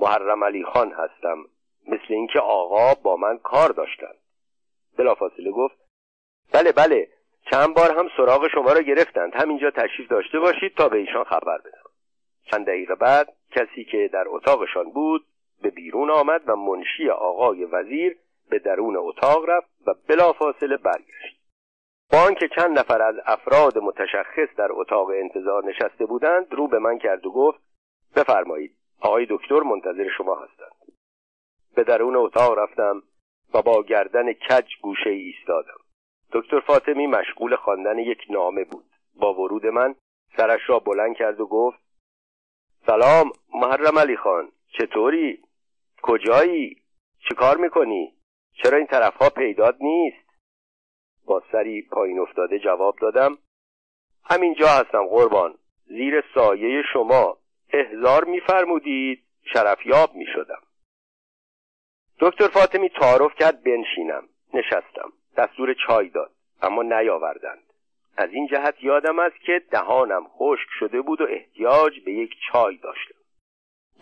[0.00, 1.44] محرم علی خان هستم.
[1.88, 4.18] مثل اینکه آقا با من کار داشتند.
[4.98, 5.76] بلافاصله گفت
[6.52, 7.08] بله بله.
[7.50, 9.32] چند بار هم سراغ شما را گرفتند.
[9.34, 11.90] همینجا تشریف داشته باشید تا به ایشان خبر بدم.
[12.50, 15.26] چند دقیقه بعد کسی که در اتاقشان بود
[15.62, 18.16] به بیرون آمد و منشی آقای وزیر
[18.50, 21.42] به درون اتاق رفت و بلافاصله برگشت.
[22.12, 26.98] با آنکه چند نفر از افراد متشخص در اتاق انتظار نشسته بودند رو به من
[26.98, 27.60] کرد و گفت
[28.16, 30.72] بفرمایید آقای دکتر منتظر شما هستند.
[31.74, 33.02] به درون اتاق رفتم
[33.54, 35.81] و با گردن کج گوشه ایستادم.
[36.32, 38.84] دکتر فاطمی مشغول خواندن یک نامه بود.
[39.14, 39.94] با ورود من
[40.36, 41.78] سرش را بلند کرد و گفت
[42.86, 45.42] سلام محرم علی خان چطوری؟
[46.02, 46.82] کجایی؟
[47.28, 48.14] چه کار می‌کنی؟
[48.62, 50.32] چرا این طرفها پیداد نیست؟
[51.26, 53.38] با سری پایین افتاده جواب دادم
[54.24, 55.58] همینجا هستم قربان.
[55.86, 57.38] زیر سایه شما.
[57.72, 60.62] احزار میفرمودید شرفیاب می‌شدم.
[62.20, 64.28] دکتر فاطمی تعارف کرد بنشینم.
[64.54, 65.12] نشستم.
[65.36, 66.30] دستور چای داد
[66.62, 67.62] اما نیاوردند.
[68.16, 72.76] از این جهت یادم است که دهانم خشک شده بود و احتیاج به یک چای
[72.76, 73.14] داشتم.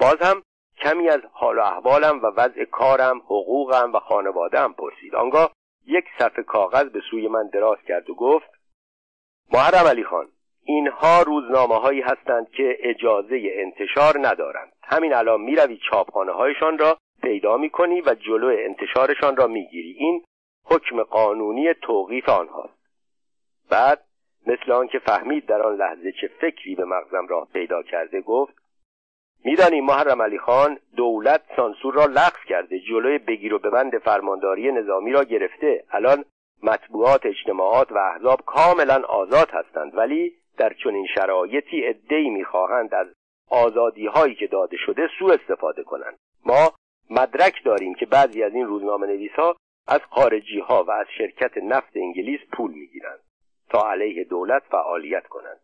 [0.00, 0.42] باز هم
[0.78, 5.14] کمی از حال و احوالم و وضع کارم حقوقم و خانوادهام پرسید.
[5.14, 5.52] آنگاه
[5.86, 8.50] یک صفحه کاغذ به سوی من دراز کرد و گفت
[9.52, 10.28] محرم علی خان
[10.64, 14.72] اینها روزنامه هایی هستند که اجازه انتشار ندارند.
[14.82, 19.92] همین الان می‌روی چاپخانه هایشان را پیدا می‌کنی و جلو انتشارشان را می‌گیری.
[19.98, 20.24] این
[20.64, 22.80] حکم قانونی توقیف آنهاست.
[23.70, 24.04] بعد
[24.46, 28.54] مثل آنکه فهمید در آن لحظه چه فکری به مغزم راه پیدا کرده گفت
[29.44, 35.12] میدانی محرم علی خان دولت سانسور را لغو کرده جلوی بگیر و ببند فرمانداری نظامی
[35.12, 35.84] را گرفته.
[35.90, 36.24] الان
[36.62, 43.06] مطبوعات اجتماعات و احزاب کاملا آزاد هستند ولی در چنین شرایطی عدهای می‌خواهند از
[43.50, 46.16] آزادی هایی که داده شده سوء استفاده کنند.
[46.46, 46.72] ما
[47.10, 49.56] مدرک داریم که بعضی از این روزنامه نویس ها
[49.90, 53.18] از خارجی ها و از شرکت نفت انگلیس پول می‌گیرند
[53.70, 55.60] تا علیه دولت فعالیت کنند.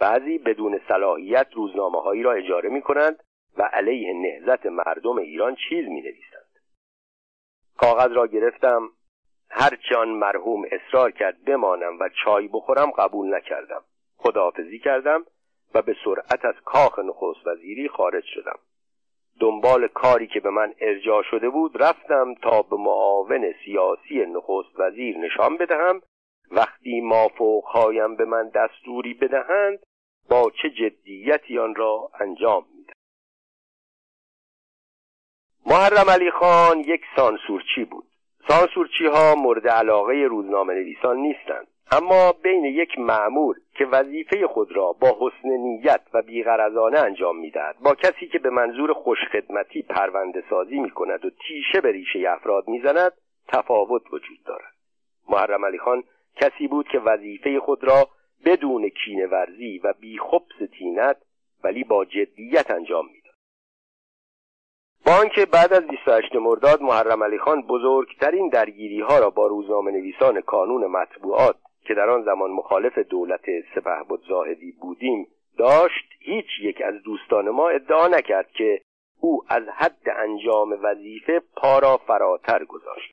[0.00, 3.22] بعضی بدون صلاحیت روزنامه هایی را اجاره می کنند
[3.58, 6.44] و علیه نهزت مردم ایران چیز می نویسند
[7.76, 8.88] کاغذ را گرفتم.
[9.50, 13.84] هرچه آن مرحوم اصرار کرد بمانم و چای بخورم قبول نکردم.
[14.16, 15.24] خداحافظی کردم
[15.74, 18.58] و به سرعت از کاخ نخست وزیری خارج شدم.
[19.40, 25.18] دنبال کاری که به من ارجاع شده بود رفتم تا به معاون سیاسی نخست وزیر
[25.18, 26.02] نشان بدهم.
[26.50, 29.78] وقتی مافوقهایم به من دستوری بدهند
[30.30, 32.94] با چه جدیتی آن را انجام میدم
[35.66, 38.06] محرم علی خان یک سانسورچی بود.
[38.48, 41.66] سانسورچی ها مورد علاقه روزنامه نویسان نیستند.
[41.90, 47.76] اما بین یک معمور که وظیفه خود را با حسن نیت و بیغرزانه انجام می‌دهد
[47.80, 52.68] با کسی که به منظور خوشخدمتی پرونده سازی می کند و تیشه به ریشه افراد
[52.68, 53.12] می‌زند
[53.48, 54.74] تفاوت وجود دارد.
[55.28, 56.04] محرم علی خان
[56.36, 58.08] کسی بود که وظیفه خود را
[58.44, 61.16] بدون کینه ورزی و بی خبس تینت
[61.64, 63.34] ولی با جدیت انجام می‌داد.
[65.06, 69.90] با آنکه بعد از 28 مرداد محرم علی خان بزرگترین درگیری ها را با روزنامه
[69.90, 75.26] نویسان کانون مطبوعات که در آن زمان مخالف دولت سپهبد زاهدی بودیم
[75.58, 78.80] داشت هیچ یک از دوستان ما ادعا نکرد که
[79.20, 83.12] او از حد انجام وظیفه پا را فراتر گذاشت.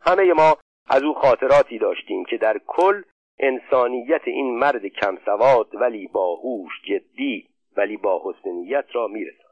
[0.00, 0.56] همه ما
[0.88, 3.02] از او خاطراتی داشتیم که در کل
[3.38, 9.46] انسانیت این مرد کم سواد ولی باهوش جدی ولی با حسن نیت را میرساند.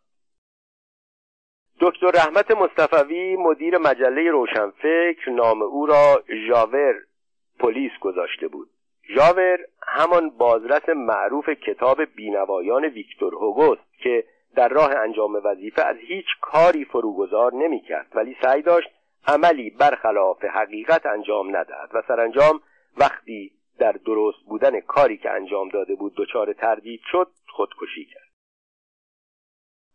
[1.80, 6.94] دکتر رحمت مصطفوی مدیر مجله روشنفکر نام او را ژاور
[7.64, 8.68] پلیس گذاشته بود.
[9.14, 14.24] ژاور همان بازرس معروف کتاب بینوایان ویکتور هوگوست که
[14.56, 18.88] در راه انجام وظیفه از هیچ کاری فروگذار نمی‌کرد ولی سعی داشت
[19.26, 22.60] عملی برخلاف حقیقت انجام ندهد و سرانجام
[22.96, 28.30] وقتی در درست بودن کاری که انجام داده بود دچار تردید شد خودکشی کرد.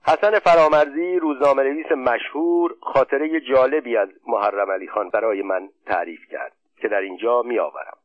[0.07, 6.58] حسن فرامرزی روزنامه نویس مشهور خاطره جالبی از محرم علی خان برای من تعریف کرد.
[6.81, 7.97] که در اینجا می آورم.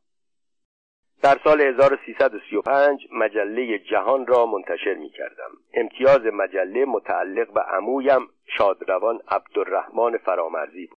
[1.23, 5.51] در سال 1335 مجله جهان را منتشر می کردم.
[5.73, 10.97] امتیاز مجله متعلق به عمویم شادروان عبدالرحمن فرامرزی بود.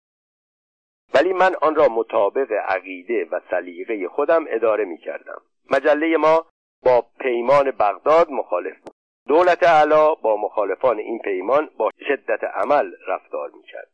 [1.13, 5.41] ولی من آن را مطابق عقیده و سلیقه خودم اداره می کردم.
[5.71, 6.45] مجله ما
[6.83, 8.93] با پیمان بغداد مخالف بود.
[9.27, 13.89] دولت علا با مخالفان این پیمان با شدت عمل رفتار می کرد.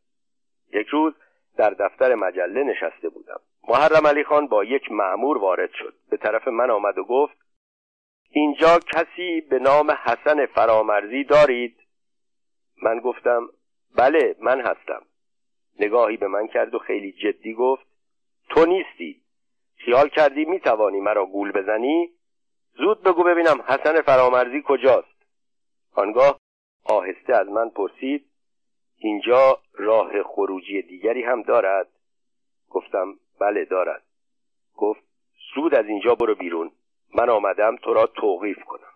[0.74, 1.14] یک روز
[1.58, 3.40] در دفتر مجله نشسته بودم.
[3.68, 5.94] محرم علی خان با یک معمور وارد شد.
[6.10, 7.38] به طرف من آمد و گفت
[8.30, 11.78] اینجا کسی به نام حسن فرامرزی دارید؟
[12.82, 13.50] من گفتم
[13.96, 15.02] بله من هستم.
[15.80, 17.86] نگاهی به من کرد و خیلی جدی گفت
[18.50, 19.22] تو نیستی.
[19.76, 22.10] خیال کردی می توانی مرا گول بزنی؟
[22.78, 25.26] زود بگو ببینم حسن فرامرزی کجاست.
[25.96, 26.40] آنگاه
[26.86, 28.26] آهسته از من پرسید
[28.98, 31.88] اینجا راه خروجی دیگری هم دارد؟
[32.70, 34.04] گفتم بله دارد.
[34.76, 35.04] گفت
[35.56, 36.72] زود از اینجا برو بیرون.
[37.16, 38.94] من آمدم تو را توقیف کنم.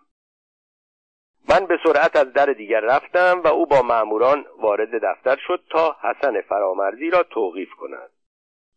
[1.48, 5.96] من به سرعت از در دیگر رفتم و او با ماموران وارد دفتر شد تا
[6.02, 8.10] حسن فرامرزی را توقیف کند.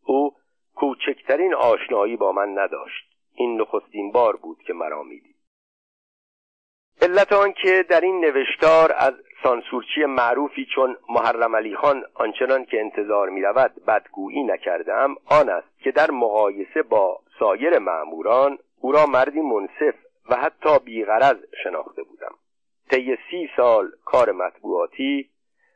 [0.04, 0.36] او
[0.76, 3.12] کوچکترین آشنایی با من نداشت.
[3.36, 5.36] این نخستین بار بود که مرا می‌دید.
[7.02, 13.30] علت آنکه در این نوشتار از سانسورچی معروفی چون محرم علی خان آنچنان که انتظار
[13.30, 19.42] می رود بدگویی نکردم آن است که در مقایسه با سایر معموران او را مردی
[19.42, 19.96] منصف
[20.30, 22.36] و حتی بیغرض شناخته بودم
[22.90, 25.30] طی سی سال کار مطبوعاتی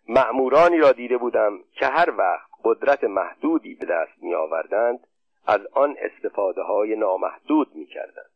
[0.07, 4.99] معمورانی را دیده بودم که هر وقت قدرت محدودی به دست می آوردند
[5.47, 8.34] از آن استفاده های نامحدود می کردند.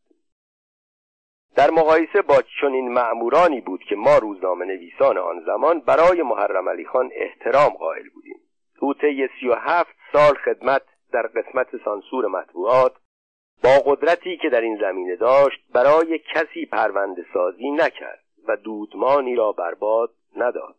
[1.55, 6.85] در مقایسه با چنین معمورانی بود که ما روزنامه نویسان آن زمان برای محرم علی
[6.85, 8.39] خان احترام قائل بودیم.
[8.79, 10.81] او طی سی و هفت سال خدمت
[11.11, 12.95] در قسمت سانسور مطبوعات
[13.63, 19.51] با قدرتی که در این زمینه داشت برای کسی پرونده سازی نکرد و دودمانی را
[19.51, 20.75] برباد نداد.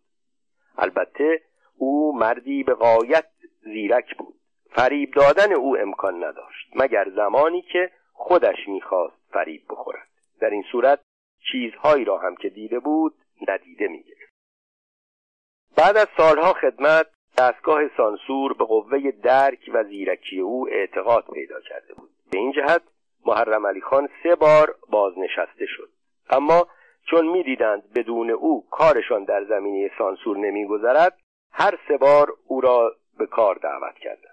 [0.79, 1.41] البته
[1.79, 3.27] او مردی به قایت
[3.63, 4.35] زیرک بود.
[4.71, 10.10] فریب دادن او امکان نداشت مگر زمانی که خودش می‌خواست فریب بخورد.
[10.41, 11.01] در این صورت
[11.53, 13.15] چیزهایی را هم که دیده بود
[13.49, 14.33] ندیده می‌گرفت.
[15.77, 17.07] بعد از سالها خدمت
[17.39, 22.11] دستگاه سانسور به قوه درک و زیرکی او اعتقاد پیدا کرده بود.
[22.31, 22.83] به این جهت
[23.27, 25.89] محرم علی خان سه بار بازنشسته شد.
[26.31, 26.69] اما
[27.11, 31.19] چون می‌دیدند بدون او کارشان در زمینه سانسور نمیگذرد
[31.53, 34.30] هر سه بار او را به کار دعوت کردند.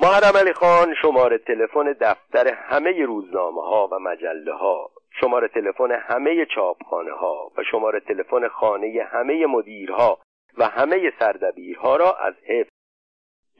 [0.00, 4.90] محرم علی خان شماره تلفن دفتر همه روزنامه ها و مجله ها
[5.20, 10.18] شماره تلفن همه چاپخانه ها و شماره تلفن خانه همه مدیرها
[10.58, 12.70] و همه سردبیرها را از حفظ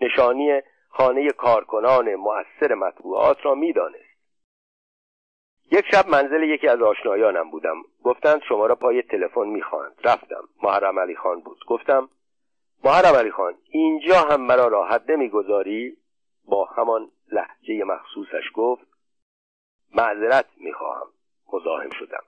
[0.00, 4.16] نشانی خانه کارکنان مؤثر مطبوعات را می‌دانست.
[5.72, 7.82] یک شب منزل یکی از آشنایانم بودم.
[8.04, 9.94] گفتند شما را پای تلفن می‌خواهند.
[10.04, 10.48] رفتم.
[10.62, 11.58] محرم علی خان بود.
[11.68, 12.08] گفتم
[12.84, 15.96] محرم علی خان اینجا هم مرا راحت نمی‌گذاری؟
[16.46, 18.86] با همان لحجه مخصوصش گفت
[19.94, 21.06] معذرت می‌خواهم
[21.52, 22.22] مزاحم شدم.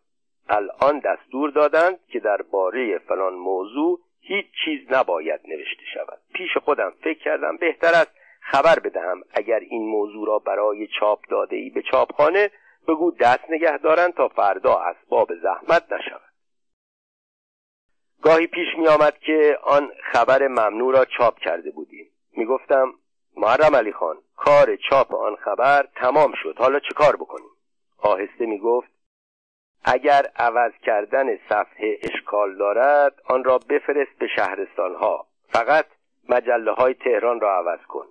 [0.49, 6.19] الان دستور دادند که درباره فلان موضوع هیچ چیز نباید نوشته شود.
[6.35, 9.23] پیش خودم فکر کردم بهتر است خبر بدهم.
[9.31, 12.51] اگر این موضوع را برای چاپ داده ای به چاپخانه
[12.89, 16.33] بگو دست نگه دارند تا فردا اسباب زحمت نشود.
[18.23, 22.11] گاهی پیش می آمد که آن خبر ممنوع را چاپ کرده بودیم.
[22.37, 22.95] می گفتم
[23.39, 26.59] محرم علی خان کار چاپ آن خبر تمام شد.
[26.59, 27.51] حالا چه کار بکنیم؟
[27.99, 28.89] آهسته می گفت
[29.84, 35.86] اگر عوض کردن صفحه اشکال دارد آن را بفرست به شهرستان ها فقط
[36.28, 38.07] مجله های تهران را عوض کن.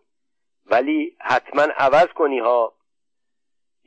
[0.65, 2.73] ولی حتما عوض کنی ها.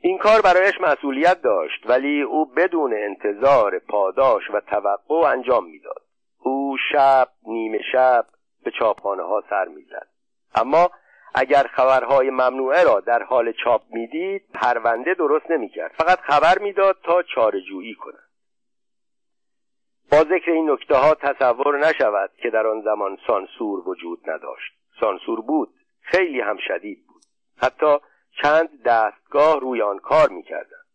[0.01, 6.01] این کار برایش مسئولیت داشت ولی او بدون انتظار پاداش و توقع انجام می‌داد.
[6.39, 8.25] او شب نیمه شب
[8.63, 10.07] به چاپخانه ها سر می‌زد.
[10.55, 10.91] اما
[11.33, 15.91] اگر خبرهای ممنوعه را در حال چاپ می‌دید پرونده درست نمی‌کرد.
[15.91, 18.31] فقط خبر می‌داد تا چارجویی کند
[20.11, 24.73] با ذکر این نکته ها تصور نشود که در آن زمان سانسور وجود نداشت.
[24.99, 25.69] سانسور بود.
[26.01, 27.21] خیلی هم شدید بود.
[27.57, 27.97] حتی
[28.41, 30.85] چند دستگاه روی آن کار می‌کردند.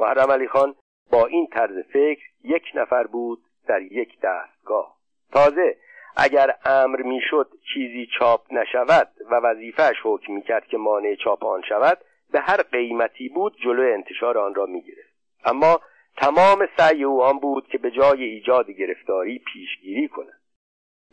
[0.00, 0.74] محرم علی خان
[1.10, 4.96] با این طرز فکر یک نفر بود در یک دستگاه.
[5.32, 5.76] تازه
[6.16, 11.98] اگر امر می‌شد چیزی چاپ نشود و وظیفهش حکم می‌کرد که مانع چاپ آن شود
[12.32, 15.12] به هر قیمتی بود جلو انتشار آن را می‌گرفت.
[15.44, 15.80] اما
[16.16, 20.40] تمام سعی او آن بود که به جای ایجاد گرفتاری پیشگیری کند.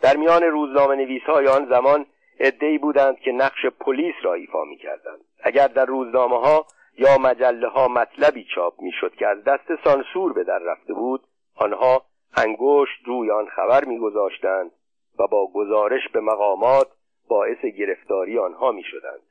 [0.02, 2.06] در میان روزنامه نویس های آن زمان
[2.40, 5.20] عدهای بودند که نقش پلیس را ایفا می‌کردند.
[5.44, 6.66] اگر در روزنامه ها
[6.98, 11.24] یا مجله ها مطلبی چاپ می‌شد که از دست سانسور به در رفته بود
[11.56, 12.06] آنها
[12.38, 14.72] انگشت روی آن خبر میگذاشتند
[15.20, 16.88] و با گزارش به مقامات
[17.28, 19.22] باعث گرفتاری آنها می شدند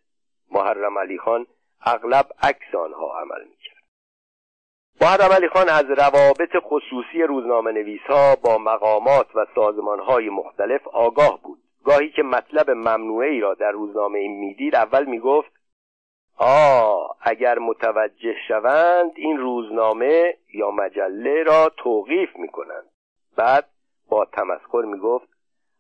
[0.51, 1.47] محرم علی خان
[1.87, 3.85] اغلب عکس آنها عمل می کرد
[5.01, 10.89] محرم علی خان از روابط خصوصی روزنامه نویس ها با مقامات و سازمان های مختلف
[10.89, 11.59] آگاه بود.
[11.85, 15.53] گاهی که مطلب ممنوعه ای را در روزنامه می‌دید اول می گفت
[16.37, 22.85] آه اگر متوجه شوند این روزنامه یا مجله را توقیف می کنند
[23.37, 23.69] بعد
[24.09, 25.38] با تمسخر می گفت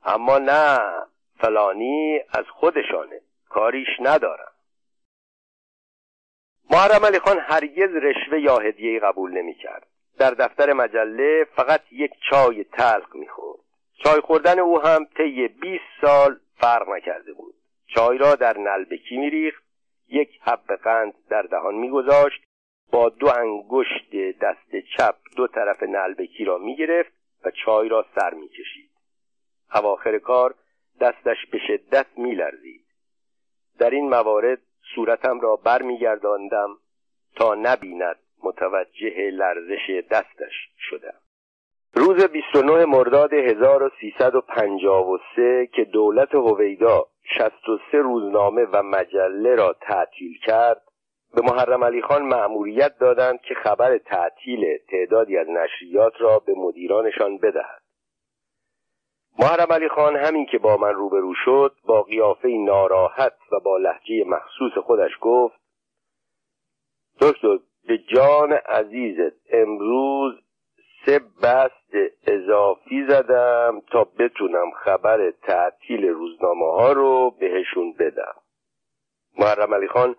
[0.09, 0.78] اما نه
[1.40, 3.20] فلانی از خودشانه.
[3.48, 4.52] کاریش ندارم.
[6.70, 9.86] محرم علی خان هرگز رشوه یا هدیه قبول نمی کرد
[10.18, 13.61] در دفتر مجله فقط یک چای تلخ می‌خورد.
[14.04, 17.54] چای خوردن او هم طی 20 سال فرق نکرده بود.
[17.86, 19.64] چای را در نلبکی میریخت؟
[20.09, 22.42] یک حب قند در دهان میگذاشت
[22.92, 27.12] با دو انگشت دست چپ دو طرف نلبکی را می‌گرفت
[27.44, 28.88] و چای را سر می‌کشید.
[29.74, 30.54] اواخر کار
[31.00, 32.84] دستش به شدت میلرزید.
[33.78, 34.58] در این موارد
[34.94, 36.68] صورتم را برمیگرداندم
[37.36, 41.14] تا نبیند متوجه لرزش دستش شدم.
[41.94, 50.82] روز 29 مرداد 1353 که دولت هویدا 63 روزنامه و مجله را تعطیل کرد
[51.34, 57.38] به محرم علی خان مأموریت دادند که خبر تعطیل تعدادی از نشریات را به مدیرانشان
[57.38, 57.77] بدهد.
[59.41, 64.24] محرم علی خان همین که با من روبرو شد با قیافه ناراحت و با لحجه
[64.24, 65.61] مخصوص خودش گفت
[67.20, 67.59] دکتر
[67.89, 70.34] به جان عزیزت امروز
[71.07, 78.34] سه بست اضافی زدم تا بتونم خبر تعطیل روزنامه ها رو بهشون بدم.
[79.39, 80.16] محرم علی خان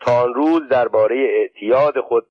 [0.00, 2.26] تا آن روز درباره اعتیاد خود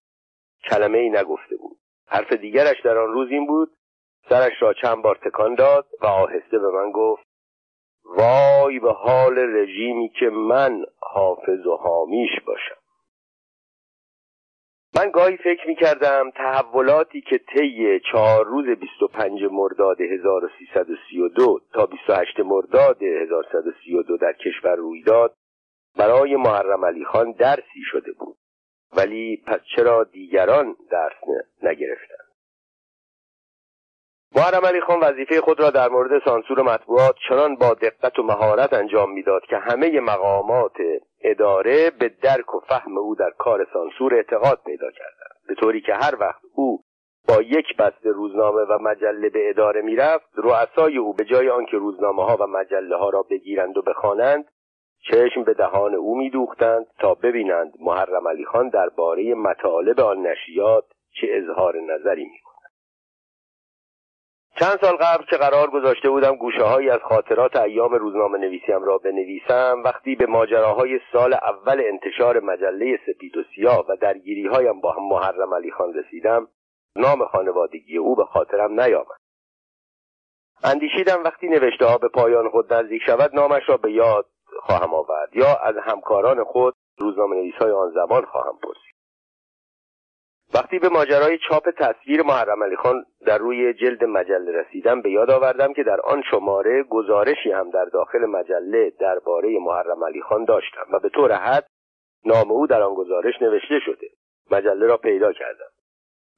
[0.69, 1.77] کلمه ای نگفته بود.
[2.07, 3.76] حرف دیگرش در آن روز این بود
[4.29, 7.23] سرش را چند بار تکان داد و آهسته به من گفت
[8.05, 12.77] وای به حال رژیمی که من حافظ و حامیش باشم.
[14.95, 22.39] من گاهی فکر می کردم تحولاتی که طی چهار روز 25 مرداد 1332 تا 28
[22.39, 25.33] مرداد 1132 در کشور روی داد
[25.97, 28.37] برای محرم علی خان درسی شده بود.
[28.97, 31.13] ولی پس چرا دیگران درس
[31.63, 32.26] نگرفتند؟
[34.35, 38.73] محرم علی خان وظیفه خود را در مورد سانسور مطبوعات چنان با دقت و مهارت
[38.73, 40.77] انجام می‌داد که همه مقامات
[41.21, 45.37] اداره به درک و فهم او در کار سانسور اعتقاد پیدا کردند.
[45.47, 46.81] به طوری که هر وقت او
[47.27, 52.23] با یک بسته روزنامه و مجله به اداره می‌رفت رؤسای او به جای آنکه روزنامه
[52.23, 54.45] ها و مجله ها را بگیرند و بخوانند
[55.11, 60.83] چشم به دهان او میدوختند تا ببینند محرم علی خان درباره مطالب آن نشریات
[61.21, 62.39] چه اظهار نظری می
[64.59, 68.97] چند سال قبل که قرار گذاشته بودم گوشه هایی از خاطرات ایام روزنامه نویسیم را
[68.97, 74.91] بنویسم وقتی به ماجراهای سال اول انتشار مجله سپید و سیاه و درگیری هایم با
[74.91, 76.47] هم محرم علی خان رسیدم
[76.95, 79.17] نام خانوادگی او به خاطرم نیامد.
[80.63, 84.25] اندیشیدم وقتی نوشته ها به پایان خود نزدیک شود نامش را به یاد
[84.59, 88.96] خواهم آورد یا از همکاران خود روزنامه نویس های آن زمان خواهم پرسید.
[90.53, 95.29] وقتی به ماجرای چاپ تصویر محرم علی خان در روی جلد مجله رسیدم به یاد
[95.29, 100.85] آوردم که در آن شماره گزارشی هم در داخل مجله درباره محرم علی خان داشتم
[100.93, 101.67] و به طور حد
[102.25, 104.07] نام او در آن گزارش نوشته شده.
[104.51, 105.69] مجله را پیدا کردم.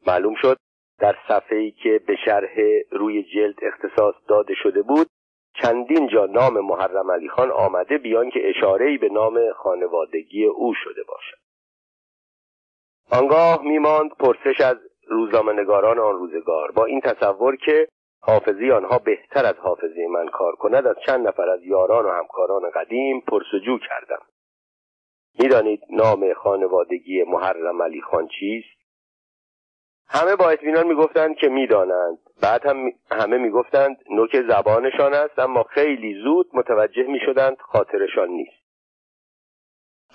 [0.08, 0.58] معلوم شد
[1.00, 2.56] در صفحه‌ای که به شرح
[2.92, 5.08] روی جلد اختصاص داده شده بود
[5.62, 11.04] چندین جا نام محرم علی خان آمده بیان که اشاره‌ای به نام خانوادگی او شده
[11.04, 11.49] باشد.
[13.12, 17.88] آنگاه میماند پرسش از روزنامه‌نگاران آن روزگار با این تصور که
[18.22, 22.70] حافظی آنها بهتر از حافظی من کار کند از چند نفر از یاران و همکاران
[22.76, 24.22] قدیم پرسجو کردم.
[25.40, 28.80] می‌دانید نام خانوادگی محرم علی خان چیست؟
[30.08, 32.18] همه با اطمینان می‌گفتند که می‌دانند.
[32.42, 38.59] بعد هم همه می‌گفتند نوک زبانشان است اما خیلی زود متوجه می‌شدند خاطرشان نیست.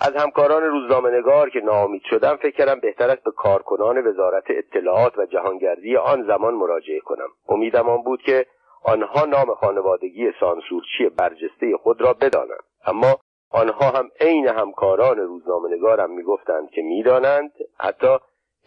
[0.07, 5.25] از همکاران روزنامهنگار که ناامید شدم فکر کردم بهتر است به کارکنان وزارت اطلاعات و
[5.25, 7.27] جهانگردی آن زمان مراجعه کنم.
[7.49, 8.45] امیدم آن بود که
[8.83, 12.63] آنها نام خانوادگی سانسورچی برجسته خود را بدانند.
[12.85, 13.19] اما
[13.51, 18.17] آنها هم عین همکاران روزنامهنگارم می‌گفتند که می‌دانند حتی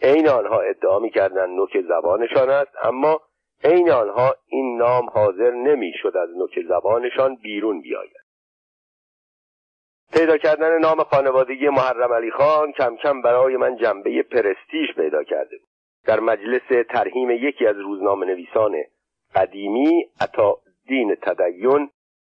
[0.01, 3.21] عین آنها ادعا می‌کردند نوک زبانشان است اما
[3.63, 8.18] عین آنها این نام حاضر نمی‌شد از نوک زبانشان بیرون بیاید.
[10.13, 15.57] پیدا کردن نام خانوادگی محرم علی خان کم کم برای من جنبه پرستیژ پیدا کرده
[15.57, 15.67] بود.
[16.05, 18.75] در مجلس ترهیم یکی از روزنامه نویسان
[19.35, 20.57] قدیمی عطا
[20.87, 21.89] دین تدین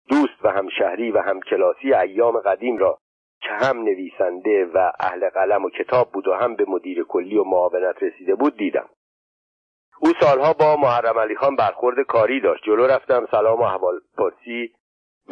[0.09, 2.99] دوست و همشهری و همکلاسی ایام قدیم را
[3.41, 7.43] که هم نویسنده و اهل قلم و کتاب بود و هم به مدیر کلی و
[7.43, 8.89] معاونت رسیده بود دیدم.
[9.99, 12.63] او سالها با محرم علی خان برخورد کاری داشت.
[12.63, 14.73] جلو رفتم سلام و احوال پرسی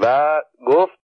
[0.02, 1.07] و گفت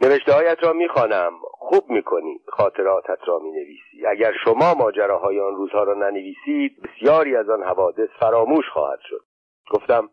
[0.00, 1.32] نوشته هایت را می‌خوانم.
[1.42, 2.40] خوب می‌کنی.
[2.48, 4.06] خاطراتت را می‌نویسی.
[4.06, 9.24] اگر شما ماجراهای آن روزها را ننویسید بسیاری از آن حوادث فراموش خواهد شد.
[9.70, 10.10] گفتم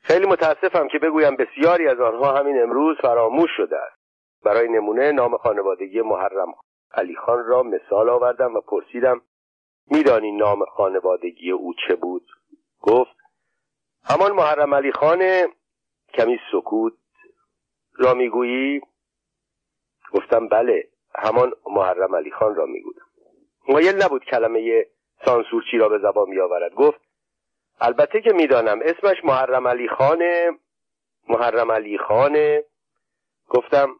[0.00, 3.96] خیلی متاسفم که بگویم بسیاری از آنها همین امروز فراموش شده است.
[4.44, 6.54] برای نمونه نام خانوادگی محرم
[6.94, 9.20] علی خان را مثال آوردم و پرسیدم
[9.90, 12.26] میدانی نام خانوادگی او چه بود؟
[12.80, 13.16] گفت
[14.04, 15.22] همان محرم علی خان
[16.14, 16.92] کمی سکوت
[17.98, 18.80] را می‌گویی؟
[20.12, 23.02] گفتم بله همان محرم علی خان را می‌گویم.
[23.68, 24.86] مایل نبود کلمه
[25.24, 26.74] سانسورچی را به زبان بیاورد.
[26.74, 27.00] گفت
[27.80, 30.58] البته که می‌دانم اسمش محرم علی خانه
[31.28, 32.64] محرم علی خانه.
[33.48, 33.96] گفتم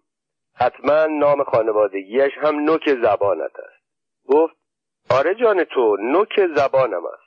[0.54, 3.82] حتما نام خانوادگیش هم نوک زبانت است.
[4.28, 4.56] گفت
[5.10, 7.26] آره جان تو نوک زبانم است.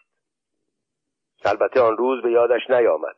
[1.45, 3.15] البته آن روز به یادش نیامد.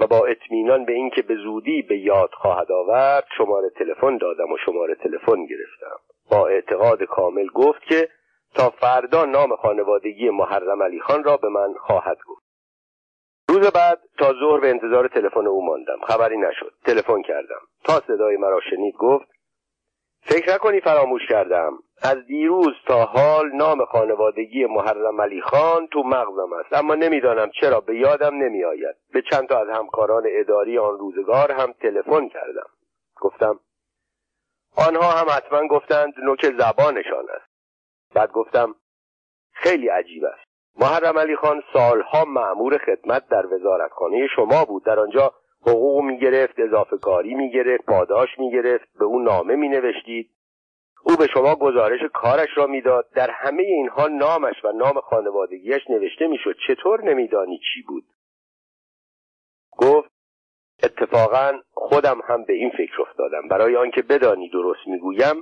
[0.00, 4.56] و با اطمینان به اینکه به زودی به یاد خواهد آورد شماره تلفن دادم و
[4.66, 6.00] شماره تلفن گرفتم.
[6.30, 8.08] با اعتقاد کامل گفت که
[8.54, 12.42] تا فردا نام خانوادگی محرم علی خان را به من خواهد گفت.
[13.48, 16.00] روز بعد تا ظهر به انتظار تلفن او ماندم.
[16.08, 16.72] خبری نشد.
[16.84, 17.60] تلفن کردم.
[17.84, 19.26] تا صدای مرا شنید گفت
[20.20, 21.78] فکر نکنی فراموش کردم.
[22.02, 26.72] از دیروز تا حال نام خانوادگی محرم علی خان تو مغزم است.
[26.72, 28.96] اما نمی‌دانم چرا به یادم نمیآید.
[29.12, 32.66] به چند تا از همکاران اداری آن روزگار هم تلفن کردم.
[33.20, 33.60] گفتم
[34.76, 37.50] آنها هم حتما گفتند نوک زبانشان است.
[38.14, 38.74] بعد گفتم
[39.52, 40.46] خیلی عجیب است.
[40.78, 44.84] محرم علی خان سالها معمور خدمت در وزارتخانه شما بود.
[44.84, 50.30] در آنجا حقوق می‌گرفت اضافه کاری می‌گرفت پاداش می‌گرفت به او نامه مینوشتید.
[51.08, 53.08] او به شما گزارش کارش را می‌داد.
[53.14, 56.56] در همه اینها نامش و نام خانوادگیش نوشته می‌شد.
[56.66, 58.04] چطور نمیدانی چی بود؟
[59.78, 60.10] گفت
[60.82, 63.48] اتفاقا خودم هم به این فکر افتادم.
[63.48, 65.36] برای آنکه بدانی درست می‌گویم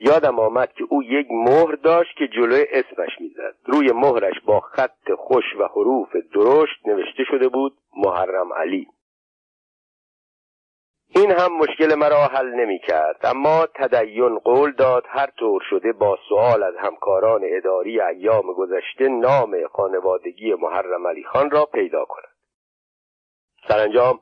[0.00, 3.56] یادم آمد که او یک مهر داشت که جلوی اسمش می‌زد.
[3.64, 8.88] روی مهرش با خط خوش و حروف درشت نوشته شده بود محرم علی.
[11.14, 16.18] این هم مشکل مرا حل نمی کرد اما تدین قول داد هر طور شده با
[16.28, 22.32] سوال از همکاران اداری ایام گذشته نام خانوادگی محرم علی خان را پیدا کند.
[23.68, 24.20] سرانجام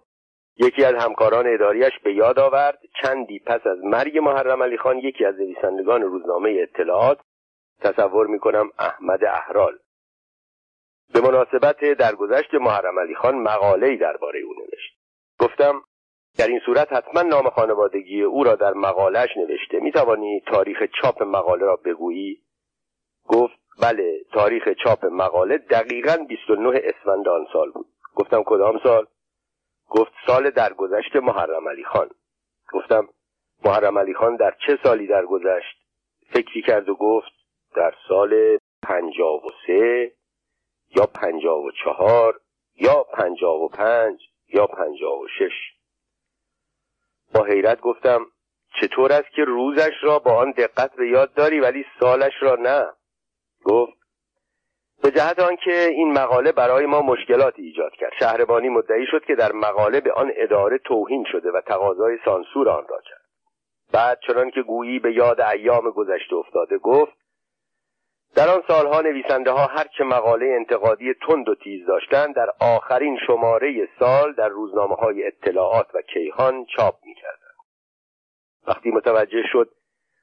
[0.56, 5.24] یکی از همکاران اداریش به یاد آورد چندی پس از مرگ محرم علی خان یکی
[5.24, 7.18] از نویسندگان روزنامه اطلاعات
[7.80, 9.78] تصور می کنم احمد احرال
[11.14, 15.00] به مناسبت درگذشت محرم علی خان مقاله‌ای درباره او نوشت.
[15.38, 15.82] گفتم
[16.38, 19.80] در این صورت حتما نام خانوادگی او را در مقالش نوشته.
[19.80, 22.42] می توانی تاریخ چاپ مقاله را بگویی؟
[23.28, 27.86] گفت بله تاریخ چاپ مقاله دقیقا 29 اسفند آن سال بود.
[28.14, 29.06] گفتم کدام سال؟
[29.88, 32.10] گفت سال درگذشت محرم علی خان.
[32.72, 33.08] گفتم
[33.64, 35.76] محرم علی خان در چه سالی درگذشت؟
[36.32, 37.32] فکری کرد و گفت
[37.74, 40.12] در سال پنجاب و سه
[40.96, 42.40] یا پنجاب و چهار
[42.76, 45.79] یا پنجاب و پنج یا پنجاب و شش.
[47.34, 48.26] با حیرت گفتم
[48.80, 52.86] چطور است که روزش را با آن دقت به یاد داری ولی سالش را نه؟
[53.64, 53.92] گفت
[55.02, 58.12] به جهت آنکه این مقاله برای ما مشکلاتی ایجاد کرد.
[58.18, 62.84] شهربانی مدعی شد که در مقاله به آن اداره توهین شده و تقاضای سانسور آن
[62.88, 63.20] را کرد.
[63.92, 67.12] بعد چنان که گویی به یاد ایام گذشته افتاده گفت
[68.36, 73.88] در آن سالها نویسنده ها هرچه مقاله انتقادی تند و تیز داشتند در آخرین شماره
[73.98, 77.54] سال در روزنامه های اطلاعات و کیهان چاپ می کردن.
[78.66, 79.70] وقتی متوجه شد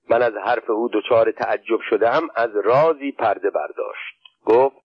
[0.10, 4.76] من از حرف او دچار تعجب شدم از رازی پرده برداشت گفت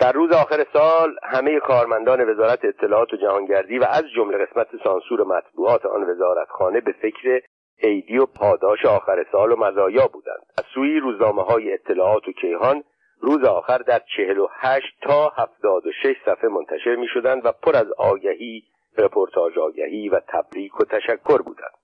[0.00, 5.22] در روز آخر سال همه کارمندان وزارت اطلاعات و جهانگردی و از جمله قسمت سانسور
[5.22, 7.42] مطبوعات آن وزارتخانه به فکر
[7.82, 10.46] عیدی و پاداش آخر سال و مزایا بودند.
[10.58, 12.84] از سوی روزنامه های اطلاعات و کیهان
[13.20, 17.52] روز آخر در چهل و هشت تا هفتاد و شش صفحه منتشر می شدند و
[17.62, 18.62] پر از آگهی
[18.98, 21.74] رپورتاج آگهی و تبریک و تشکر بودند.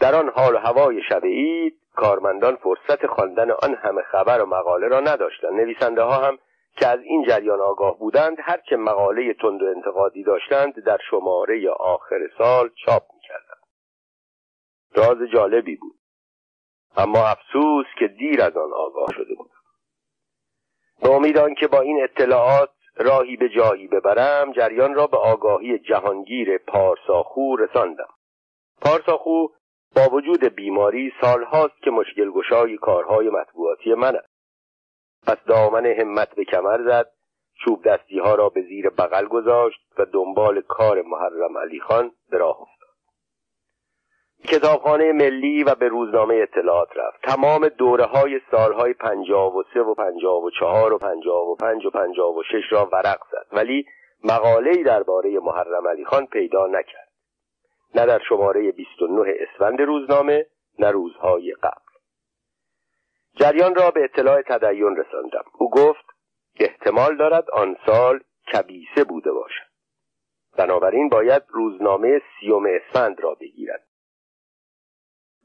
[0.00, 5.00] در آن حال هوای شب عید کارمندان فرصت خواندن آن همه خبر و مقاله را
[5.00, 5.52] نداشتند.
[5.52, 6.38] نویسنده ها هم
[6.76, 12.28] که از این جریان آگاه بودند هرچه مقاله تند و انتقادی داشتند در شماره آخر
[12.38, 13.21] سال چاپ می‌کردند
[14.94, 15.96] راز جالبی بود.
[16.96, 19.50] اما افسوس که دیر از آن آگاه شده بود.
[21.02, 26.58] به امید که با این اطلاعات راهی به جایی ببرم جریان را به آگاهی جهانگیر
[26.58, 28.08] پارساخو رساندم.
[28.80, 29.46] پارساخو
[29.96, 34.32] با وجود بیماری سالهاست که مشکل گشای کارهای مطبوعاتی من است.
[35.26, 37.12] پس دامن همت به کمر زد
[37.64, 42.38] چوب دستی ها را به زیر بغل گذاشت و دنبال کار محرم علی خان به
[42.38, 42.81] راه افتاد.
[44.48, 47.22] کتابخانه ملی و به روزنامه اطلاعات رفت.
[47.22, 51.86] تمام دوره های سالهای پنجاب و سه و پنجاب و چهار و پنجاب و پنج
[51.86, 53.46] و پنجاب و شش را ورق زد.
[53.56, 53.86] ولی
[54.24, 57.08] مقاله‌ای درباره محرم علی خان پیدا نکرد.
[57.94, 60.46] نه در شماره 29 اسفند روزنامه
[60.78, 61.92] نه روزهای قبل.
[63.36, 65.44] جریان را به اطلاع تدین رساندم.
[65.58, 66.04] او گفت
[66.60, 68.20] احتمال دارد آن سال
[68.52, 69.72] کبیسه بوده باشد.
[70.56, 73.91] بنابراین باید روزنامه سیوم اسفند را بگیرد.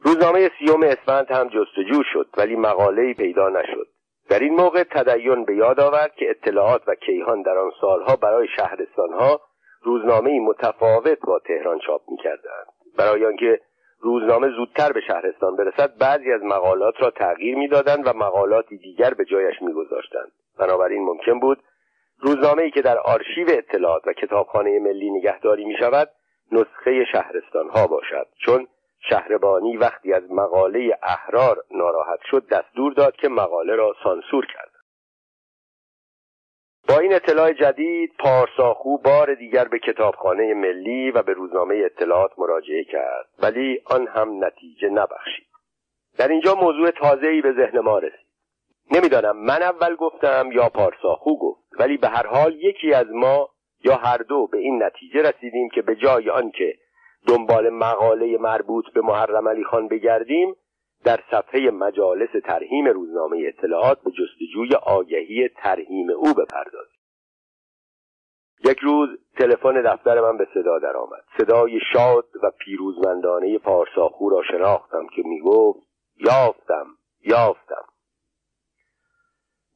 [0.04, 3.88] روزنامه سیوم اسفند هم جستجو شد ولی مقاله‌ای پیدا نشد.
[4.30, 8.48] در این موقع تدین به یاد آورد که اطلاعات و کیهان در آن سالها برای
[8.56, 9.42] شهرستانها
[9.82, 12.68] روزنامه متفاوت با تهران چاپ می‌کردند.
[12.98, 13.60] برای آنکه
[14.00, 19.26] روزنامه زودتر به شهرستان برسد بعضی از مقالات را تغییر می‌دادند و مقالاتی دیگر به
[19.26, 20.32] جایش میگذاشتند.
[20.60, 21.64] بنابراین ممکن بود
[22.20, 26.10] روزنامه ای که در آرشیو اطلاعات و کتابخانه ملی نگهداری می شود
[26.52, 28.28] نسخه شهرستان ها باشد.
[28.46, 28.68] چون
[29.00, 34.72] شهربانی وقتی از مقاله احرار ناراحت شد دستور داد که مقاله را سانسور کرد.
[36.90, 42.84] با این اطلاع جدید پارساخو بار دیگر به کتابخانه ملی و به روزنامه اطلاعات مراجعه
[42.84, 45.48] کرد ولی آن هم نتیجه نبخشید.
[46.18, 48.28] در اینجا موضوع تازه‌ای به ذهن ما رسید.
[48.92, 53.50] نمی‌دانم من اول گفتم یا پارساخو گفت ولی به هر حال یکی از ما
[53.84, 56.78] یا هر دو به این نتیجه رسیدیم که به جای آنکه
[57.28, 60.56] دنبال مقاله مربوط به محرم علی خان بگردیم
[61.04, 66.98] در صفحه مجالس ترهیم روزنامه اطلاعات به جستجوی آگهی ترهیم او بپردازیم.
[68.66, 71.24] یک روز تلفن دفتر من به صدا درآمد.
[71.38, 75.80] صدای شاد و پیروزمندانه پارساخو را شناختم که می‌گفت
[76.16, 76.86] یافتم
[77.26, 77.86] یافتم.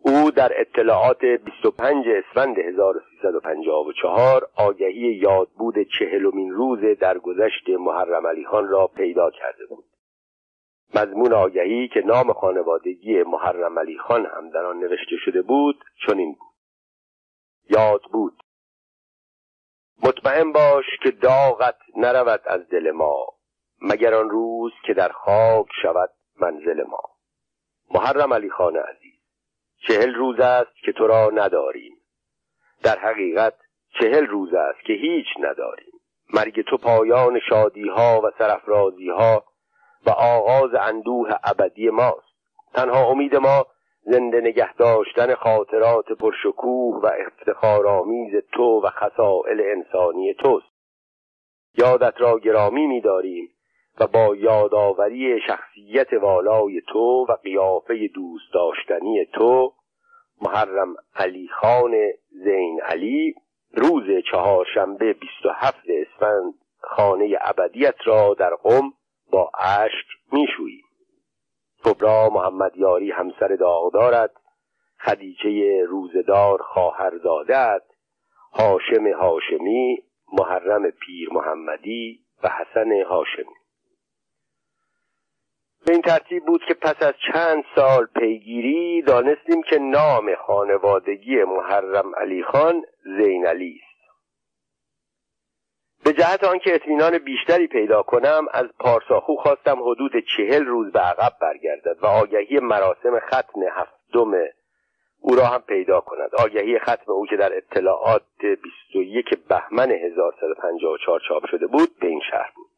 [0.04, 8.88] او در اطلاعات 25 اسفند 1354 آگهی یادبود چهلمین روز درگذشت محرم علی خان را
[8.88, 9.86] پیدا کرده بود.
[10.96, 16.32] مضمون آگهی که نام خانوادگی محرم علی خان هم در آن نوشته شده بود چنین
[16.34, 16.52] بود.
[17.70, 18.44] یاد بود.
[20.04, 23.28] مطمئن باش که داغت نرود از دل ما
[23.82, 26.10] مگر آن روز که در خاک شود
[26.42, 27.02] منزل ما.
[27.92, 28.78] محرم علی خان
[29.88, 31.98] چهل روز است که تو را نداریم.
[32.84, 33.54] در حقیقت
[34.00, 35.92] چهل روز است که هیچ نداریم.
[36.34, 39.44] مرگ تو پایان شادی ها و سرفرازی ها
[40.06, 42.32] و آغاز اندوه ابدی ماست.
[42.74, 43.66] تنها امید ما
[44.02, 50.72] زنده نگه داشتن خاطرات پرشکوه و افتخارآمیز تو و خسائل انسانی توست.
[51.78, 53.50] یادت را گرامی می‌داریم
[54.00, 59.74] و با یادآوری شخصیت والای تو و قیافه دوست داشتنی تو
[60.42, 61.92] محرم علی خان
[62.30, 63.36] زین علی
[63.74, 68.94] روز چهارشنبه بیست و هفت اسفند خانه ابدیت را در قم
[69.32, 70.82] با اشک میشویی.
[71.86, 74.32] کبرا محمد یاری همسر داغدارت
[75.00, 77.82] خدیجه روزدار خواهر زادت
[78.54, 80.04] هاشم هاشمی
[80.34, 83.61] محرم پیر محمدی و حسن هاشمی.
[85.86, 92.16] به این ترتیب بود که پس از چند سال پیگیری دانستیم که نام خانوادگی محرم
[92.16, 93.92] علی خان زین علی است.
[96.04, 101.34] به جهت آنکه اطمینان بیشتری پیدا کنم از پارساخو خواستم حدود چهل روز به عقب
[101.42, 104.34] برگردد و آگهی مراسم ختم هفتم
[105.20, 106.30] او را هم پیدا کند.
[106.40, 108.24] آگهی ختم او که در اطلاعات
[108.94, 112.71] 21 بهمن 1154 چاپ شده بود به این شهر بود.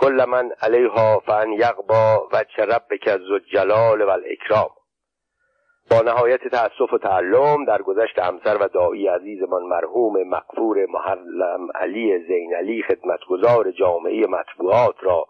[0.00, 4.70] کل من علیها فان یقبا و ربک الجلال و الاکرام.
[5.90, 12.18] با نهایت تأسف و تعلم در گذشت همسر و دایی عزیزمان مرحوم مقفور محرم علی
[12.18, 15.26] زین علی خدمتگزار جامعه مطبوعات را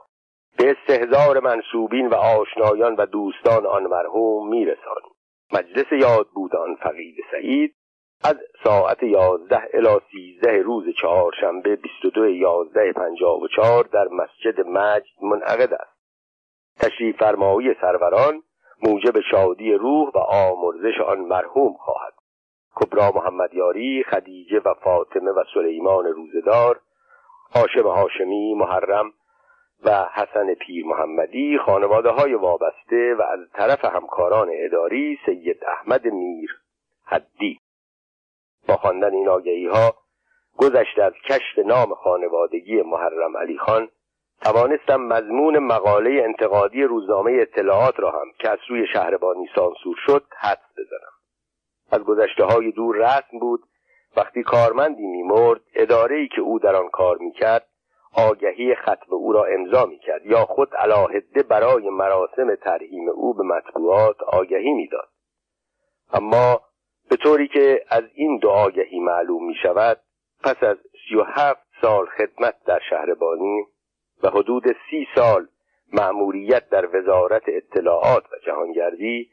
[0.58, 5.14] به استهزار منصوبین و آشنایان و دوستان آن مرحوم میرسانیم
[5.52, 7.74] مجلس یاد بود آن فقید سعید
[8.24, 14.08] از ساعت یازده الی سیزده روز چهارشنبه بیست و دو یازده پنجاه و چهار در
[14.08, 15.94] مسجد مجد منعقد است.
[16.80, 18.42] تشریف فرمایی سروران
[18.82, 22.12] موجب شادی روح و آمرزش آن مرحوم خواهد.
[22.74, 26.80] کبرا محمد یاری خدیجه و فاطمه و سلیمان روزدار
[27.54, 29.12] هاشم هاشمی محرم
[29.84, 36.50] و حسن پیر محمدی خانواده های وابسته و از طرف همکاران اداری سید احمد میر
[37.04, 37.63] حدی.
[38.68, 39.94] با خواندن این آگهی ها
[40.56, 43.88] گذشته از کشف نام خانوادگی محرم علی خان
[44.42, 50.72] توانستم مضمون مقاله انتقادی روزنامه اطلاعات را هم که از روی شهربانی سانسور شد حدس
[50.78, 51.14] بزنم.
[51.90, 53.62] از گذشته های دور رسم بود
[54.16, 57.66] وقتی کارمندی میمرد اداره ای که او در آن کار می‌کرد
[58.16, 64.22] آگهی ختم او را امضا می‌کرد یا خود علاهده برای مراسم ترهیم او به مطبوعات
[64.22, 65.08] آگهی می‌داد.
[66.12, 66.60] اما
[67.10, 70.00] به طوری که از این دو معلوم می شود
[70.42, 70.76] پس از
[71.08, 73.66] سی و هفت سال خدمت در شهربانی
[74.22, 75.48] و حدود سی سال
[75.92, 79.30] مأموریت در وزارت اطلاعات و جهانگردی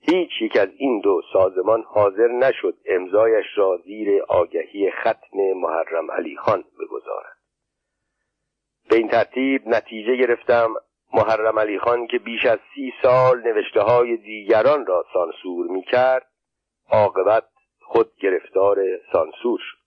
[0.00, 6.36] هیچ یک از این دو سازمان حاضر نشد امضایش را زیر آگهی ختم محرم علی
[6.36, 7.36] خان بگذارد.
[8.90, 10.74] به این ترتیب نتیجه گرفتم
[11.14, 16.29] محرم علی خان که بیش از سی سال نوشته های دیگران را سانسور می کرد
[16.90, 17.44] عاقبت
[17.80, 18.78] خود گرفتار
[19.12, 19.79] سانسور شد.